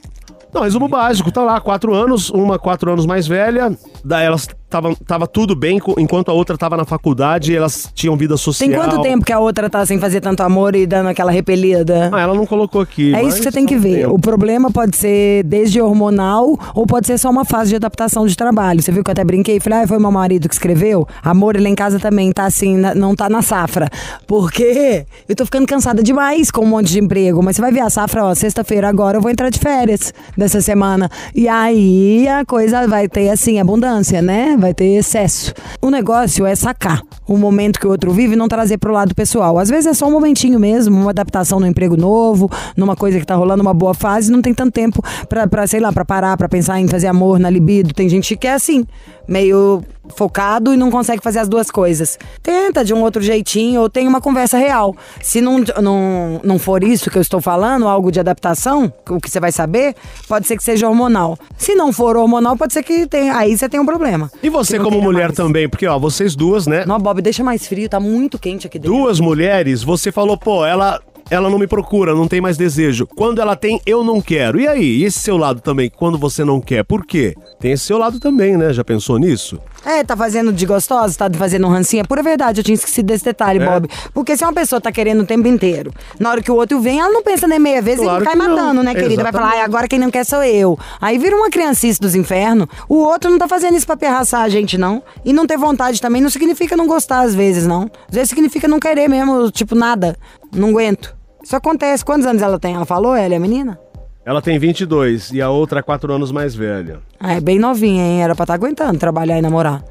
Não, 0.53 0.64
resumo 0.64 0.89
básico. 0.89 1.32
Tá 1.32 1.41
lá, 1.41 1.62
quatro 1.62 1.93
anos, 1.93 2.30
uma 2.30 2.60
quatro 2.60 2.91
anos 2.91 3.05
mais 3.05 3.26
velha. 3.26 3.78
Daí 4.04 4.26
elas 4.26 4.48
tava, 4.70 4.95
tava 5.06 5.28
tudo 5.28 5.56
bem, 5.56 5.80
enquanto 5.98 6.30
a 6.30 6.34
outra 6.34 6.58
tava 6.58 6.76
na 6.78 6.86
faculdade 6.86 7.52
e 7.52 7.56
elas 7.56 7.89
tinham 7.93 8.16
vida 8.18 8.38
social. 8.38 8.70
Tem 8.70 8.78
quanto 8.78 9.02
tempo 9.02 9.26
que 9.26 9.32
a 9.32 9.39
outra 9.39 9.70
tá 9.70 9.86
sem 9.86 10.00
fazer 10.00 10.22
tanto 10.22 10.41
amor 10.41 10.76
e 10.76 10.86
dando 10.86 11.08
aquela 11.08 11.32
repelida? 11.32 12.10
Ah, 12.14 12.22
ela 12.22 12.34
não 12.34 12.45
colocou 12.45 12.82
aqui. 12.82 13.14
É 13.14 13.24
isso 13.24 13.38
que 13.38 13.43
você 13.43 13.52
tem 13.52 13.66
que 13.66 13.78
ver. 13.78 14.02
tempo. 14.02 14.16
O 14.16 14.20
problema 14.20 14.72
pode 14.72 14.95
ser 14.95 15.43
desde 15.43 15.82
hormonal 15.82 16.58
ou 16.74 16.86
pode 16.86 17.08
ser 17.08 17.18
só 17.18 17.30
uma 17.30 17.45
fase 17.45 17.70
de 17.70 17.76
adaptação 17.76 18.28
de 18.28 18.36
trabalho. 18.36 18.82
Você 18.82 18.91
viu 18.91 19.04
que 19.04 19.10
eu 19.10 19.14
até 19.14 19.24
brinquei? 19.24 19.60
Falei, 19.60 19.80
ah, 19.80 19.88
foi 19.88 20.00
meu 20.00 20.12
marido 20.12 20.48
que 20.48 20.54
escreveu? 20.56 21.08
Amor, 21.24 21.56
ele 21.56 21.70
em 21.70 21.76
casa 21.76 22.00
também 22.00 22.32
tá 22.32 22.45
assim, 22.45 22.78
não 22.78 23.16
tá 23.16 23.30
na 23.30 23.41
safra. 23.41 23.89
Porque 24.26 25.06
eu 25.28 25.36
tô 25.36 25.45
ficando 25.45 25.66
cansada 25.66 26.04
demais 26.04 26.52
com 26.52 26.62
um 26.62 26.68
monte 26.68 26.91
de 26.91 27.00
emprego. 27.00 27.41
Mas 27.41 27.56
você 27.56 27.62
vai 27.62 27.72
ver 27.72 27.82
a 27.82 27.89
safra, 27.89 28.26
ó, 28.26 28.36
sexta-feira 28.36 28.88
agora 28.88 29.18
eu 29.18 29.22
vou 29.22 29.32
entrar 29.32 29.50
de 29.50 29.60
férias 29.60 30.14
dessa 30.36 30.62
semana. 30.62 31.10
E 31.34 31.48
aí 31.48 32.28
a 32.28 32.45
coisa 32.45 32.88
vai 32.88 33.08
ter, 33.08 33.30
assim, 33.30 33.60
abundância, 33.60 33.97
né? 34.22 34.56
Vai 34.58 34.74
ter 34.74 34.86
excesso. 34.95 35.54
O 35.82 35.89
negócio 35.89 36.45
é 36.45 36.56
sacar 36.56 37.02
o 37.28 37.38
momento 37.38 37.80
que 37.80 37.88
o 37.88 37.89
outro 37.89 38.12
vive 38.12 38.34
e 38.34 38.36
não 38.36 38.48
trazer 38.48 38.78
pro 38.78 38.93
lado 38.93 39.14
pessoal. 39.14 39.58
Às 39.60 39.70
vezes 39.70 39.88
é 39.88 39.93
só 39.93 40.08
um 40.08 40.12
momentinho 40.12 40.60
mesmo, 40.60 41.00
uma 41.00 41.12
adaptação 41.12 41.60
no 41.60 41.68
emprego 41.68 41.98
novo, 41.98 42.50
numa 42.76 42.95
coisa 42.95 43.20
que 43.20 43.26
tá 43.26 43.36
rolando 43.36 43.62
uma 43.62 43.74
boa 43.74 43.93
fase, 43.93 44.32
não 44.32 44.41
tem 44.41 44.54
tanto 44.54 44.72
tempo 44.72 45.02
pra 45.28 45.68
sei 45.68 45.80
lá, 45.80 45.91
pra 45.91 46.06
parar, 46.06 46.38
pra 46.38 46.48
pensar 46.48 46.80
em 46.80 46.88
fazer 46.88 47.08
amor 47.08 47.39
na 47.39 47.50
libido. 47.50 47.93
Tem 47.93 48.08
gente 48.08 48.36
que 48.36 48.48
é 48.48 48.54
assim, 48.54 48.86
meio 49.28 49.84
focado 50.16 50.74
e 50.74 50.78
não 50.78 50.89
consegue 50.89 51.22
fazer 51.22 51.39
as 51.39 51.49
duas 51.49 51.70
coisas. 51.70 52.18
Tenta 52.41 52.84
de 52.84 52.93
um 52.93 53.01
outro 53.01 53.22
jeitinho 53.22 53.82
ou 53.82 53.89
tem 53.89 54.08
uma 54.08 54.22
conversa 54.22 54.58
real. 54.58 54.95
Se 55.22 55.41
não, 55.41 55.64
não, 55.82 56.41
não 56.43 56.60
for 56.60 56.84
isso 56.84 57.10
que 57.10 57.18
eu 57.18 57.22
estou 57.22 57.41
falando, 57.41 57.88
algo 57.88 58.12
de 58.12 58.20
adaptação, 58.20 58.91
o 59.10 59.20
que 59.20 59.30
você 59.30 59.39
vai 59.39 59.51
saber, 59.51 59.95
pode 60.28 60.47
ser 60.47 60.58
que 60.58 60.64
seja 60.64 60.88
hormonal. 60.88 61.38
Se 61.58 61.76
não 61.76 61.91
for 61.91 62.18
hormonal, 62.18 62.55
pode 62.55 62.74
ser 62.74 62.84
que 62.84 63.08
tenha. 63.08 63.36
Aí 63.38 63.58
você 63.58 63.68
tem 63.70 63.80
um 63.80 63.86
problema. 63.86 64.32
E 64.41 64.49
você, 64.49 64.80
como 64.80 65.01
mulher 65.01 65.28
mais. 65.28 65.36
também, 65.36 65.70
porque, 65.70 65.88
ó, 65.88 65.97
vocês 65.99 66.36
duas, 66.36 66.68
né? 66.68 66.86
Não, 66.86 66.99
Bob, 66.99 67.22
deixa 67.22 67.43
mais 67.43 67.68
frio, 67.68 67.89
tá 67.89 67.99
muito 67.99 68.39
quente 68.39 68.68
aqui 68.68 68.80
dentro. 68.80 68.97
Duas 68.97 69.20
mulheres, 69.20 69.84
você 69.84 70.12
falou, 70.12 70.38
pô, 70.38 70.66
ela. 70.66 71.01
Ela 71.30 71.49
não 71.49 71.59
me 71.59 71.67
procura, 71.67 72.15
não 72.15 72.28
tem 72.28 72.39
mais 72.39 72.55
desejo. 72.55 73.05
Quando 73.05 73.41
ela 73.41 73.55
tem, 73.55 73.82
eu 73.86 74.01
não 74.03 74.21
quero. 74.21 74.59
E 74.59 74.67
aí? 74.67 74.97
E 74.99 75.03
esse 75.03 75.19
seu 75.19 75.36
lado 75.36 75.59
também, 75.59 75.91
quando 75.93 76.17
você 76.17 76.45
não 76.45 76.61
quer, 76.61 76.84
por 76.86 77.05
quê? 77.05 77.36
Tem 77.59 77.71
esse 77.73 77.84
seu 77.84 77.97
lado 77.97 78.17
também, 78.19 78.55
né? 78.55 78.71
Já 78.71 78.84
pensou 78.84 79.17
nisso? 79.17 79.59
É, 79.86 80.03
tá 80.03 80.15
fazendo 80.15 80.53
de 80.53 80.65
gostosa, 80.65 81.17
tá 81.17 81.30
fazendo 81.38 81.67
um 81.67 81.69
rancinho. 81.69 82.01
É 82.01 82.03
pura 82.05 82.23
verdade, 82.23 82.61
eu 82.61 82.63
tinha 82.63 82.75
esquecido 82.75 83.07
desse 83.07 83.25
detalhe, 83.25 83.59
É? 83.59 83.65
Bob. 83.65 83.89
Porque 84.13 84.38
se 84.38 84.43
uma 84.45 84.53
pessoa 84.53 84.80
tá 84.80 84.91
querendo 84.91 85.21
o 85.21 85.25
tempo 85.25 85.47
inteiro, 85.47 85.91
na 86.19 86.30
hora 86.32 86.41
que 86.41 86.51
o 86.51 86.55
outro 86.55 86.80
vem, 86.80 86.99
ela 86.99 87.11
não 87.11 87.21
pensa 87.23 87.45
nem 87.45 87.59
meia 87.59 87.82
vez 87.82 87.99
Claro 87.99 88.23
e 88.23 88.25
cai 88.25 88.36
não. 88.36 88.47
matando, 88.49 88.84
né, 88.84 88.93
querida? 88.95 89.21
Vai 89.23 89.32
falar, 89.34 89.45
Exatamente. 89.47 89.59
"Ai, 89.59 89.65
agora 89.65 89.88
quem 89.88 89.99
não 89.99 90.09
quer 90.11 90.25
sou 90.25 90.43
eu. 90.43 90.80
Aí 91.01 91.17
vira 91.17 91.36
uma 91.36 91.49
criancice 91.49 91.99
dos 91.99 92.15
infernos. 92.15 92.67
O 92.88 92.95
outro 92.99 93.30
não 93.30 93.38
tá 93.38 93.47
fazendo 93.49 93.75
isso 93.75 93.86
pra 93.86 93.97
perraçar 93.97 94.41
a 94.43 94.49
gente, 94.49 94.78
não. 94.78 95.03
E 95.25 95.34
não 95.34 95.45
ter 95.45 95.57
vontade 95.57 96.01
também 96.01 96.21
não 96.21 96.30
significa 96.30 96.78
não 96.78 96.88
gostar 96.88 97.19
às 97.21 97.36
vezes, 97.36 97.67
não. 97.67 97.84
Às 98.07 98.15
vezes 98.15 98.30
significa 98.30 98.65
não 98.67 98.80
querer 98.80 99.09
mesmo, 99.09 99.51
tipo, 99.51 99.75
nada. 99.75 100.17
Não 100.53 100.69
aguento. 100.69 101.16
Isso 101.48 101.56
acontece. 101.56 102.04
Quantos 102.04 102.26
anos 102.26 102.41
ela 102.41 102.60
tem? 102.60 102.76
Ela 102.76 102.86
falou, 102.86 103.16
ela 103.16 103.34
é 103.34 103.38
a 103.38 103.39
menina? 103.39 103.80
Ela 104.26 104.41
tem 104.41 104.60
22 104.60 105.32
e 105.32 105.41
a 105.41 105.50
outra 105.50 105.80
é 105.80 105.82
4 105.82 106.12
anos 106.12 106.30
mais 106.30 106.54
velha. 106.54 107.00
Ah, 107.18 107.36
é 107.36 107.39
bem 107.39 107.58
novinha, 107.58 108.04
hein? 108.04 108.22
Era 108.22 108.36
pra 108.36 108.43
estar 108.43 108.54
aguentando 108.56 109.00
trabalhar 109.00 109.38
e 109.38 109.41
namorar. 109.41 109.82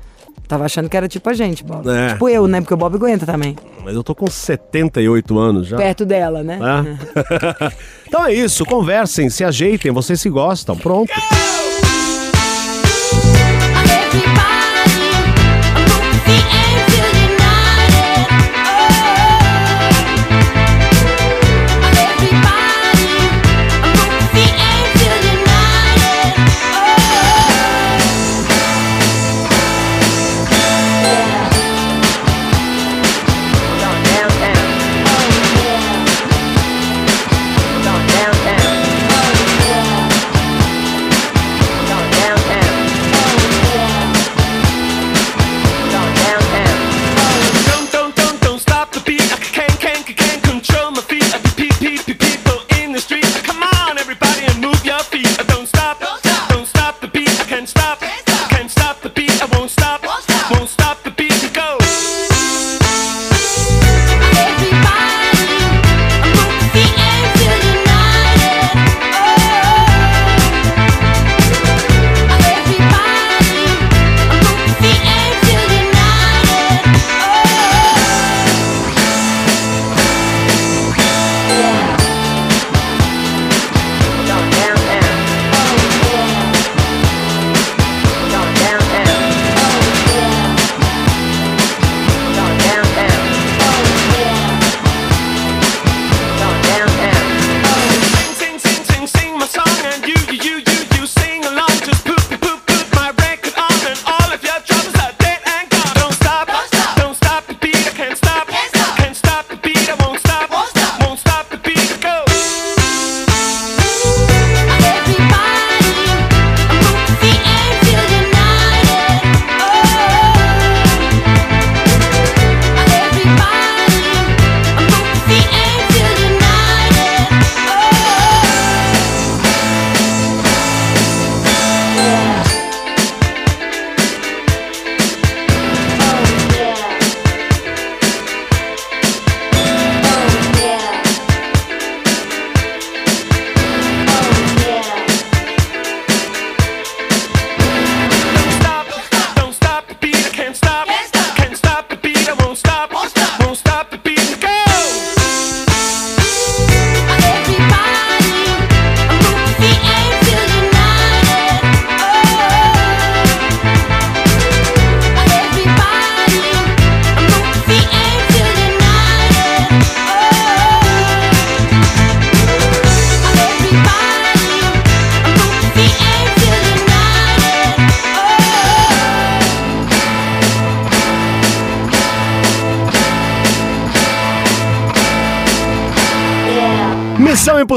Tava 0.46 0.66
achando 0.66 0.90
que 0.90 0.96
era 0.98 1.08
tipo 1.08 1.30
a 1.30 1.32
gente, 1.32 1.64
Bob. 1.64 1.88
É. 1.88 2.08
Tipo 2.08 2.28
eu, 2.28 2.46
né? 2.46 2.60
Porque 2.60 2.74
o 2.74 2.76
Bob 2.76 2.96
aguenta 2.96 3.24
também. 3.24 3.56
Mas 3.82 3.94
eu 3.94 4.04
tô 4.04 4.14
com 4.14 4.26
78 4.26 5.38
anos 5.38 5.66
já. 5.66 5.78
Perto 5.78 6.04
dela, 6.04 6.42
né? 6.42 6.58
É. 6.60 7.72
então 8.06 8.26
é 8.26 8.34
isso, 8.34 8.62
conversem, 8.66 9.30
se 9.30 9.42
ajeitem, 9.42 9.90
vocês 9.92 10.20
se 10.20 10.28
gostam, 10.28 10.76
pronto. 10.76 11.10
Everybody, 14.12 14.55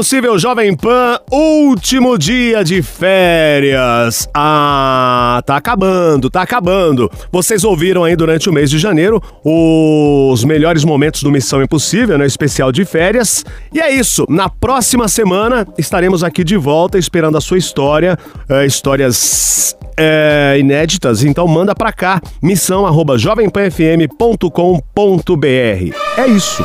Impossível 0.00 0.38
Jovem 0.38 0.74
Pan, 0.74 1.18
último 1.30 2.16
dia 2.16 2.64
de 2.64 2.80
férias. 2.80 4.26
Ah, 4.32 5.42
tá 5.44 5.56
acabando, 5.56 6.30
tá 6.30 6.40
acabando. 6.40 7.10
Vocês 7.30 7.64
ouviram 7.64 8.02
aí 8.02 8.16
durante 8.16 8.48
o 8.48 8.52
mês 8.52 8.70
de 8.70 8.78
janeiro 8.78 9.22
os 9.44 10.42
melhores 10.42 10.84
momentos 10.84 11.22
do 11.22 11.30
Missão 11.30 11.62
Impossível, 11.62 12.16
né? 12.16 12.24
Especial 12.24 12.72
de 12.72 12.86
férias. 12.86 13.44
E 13.74 13.78
é 13.78 13.92
isso. 13.92 14.24
Na 14.28 14.48
próxima 14.48 15.06
semana 15.06 15.68
estaremos 15.76 16.24
aqui 16.24 16.44
de 16.44 16.56
volta 16.56 16.96
esperando 16.96 17.36
a 17.36 17.40
sua 17.40 17.58
história, 17.58 18.18
eh, 18.48 18.64
histórias 18.64 19.76
eh, 19.98 20.56
inéditas. 20.58 21.22
Então 21.22 21.46
manda 21.46 21.74
pra 21.74 21.92
cá, 21.92 22.22
missão 22.42 22.86
arroba 22.86 23.18
jovempanfm.com.br. 23.18 25.94
É 26.16 26.26
isso. 26.26 26.64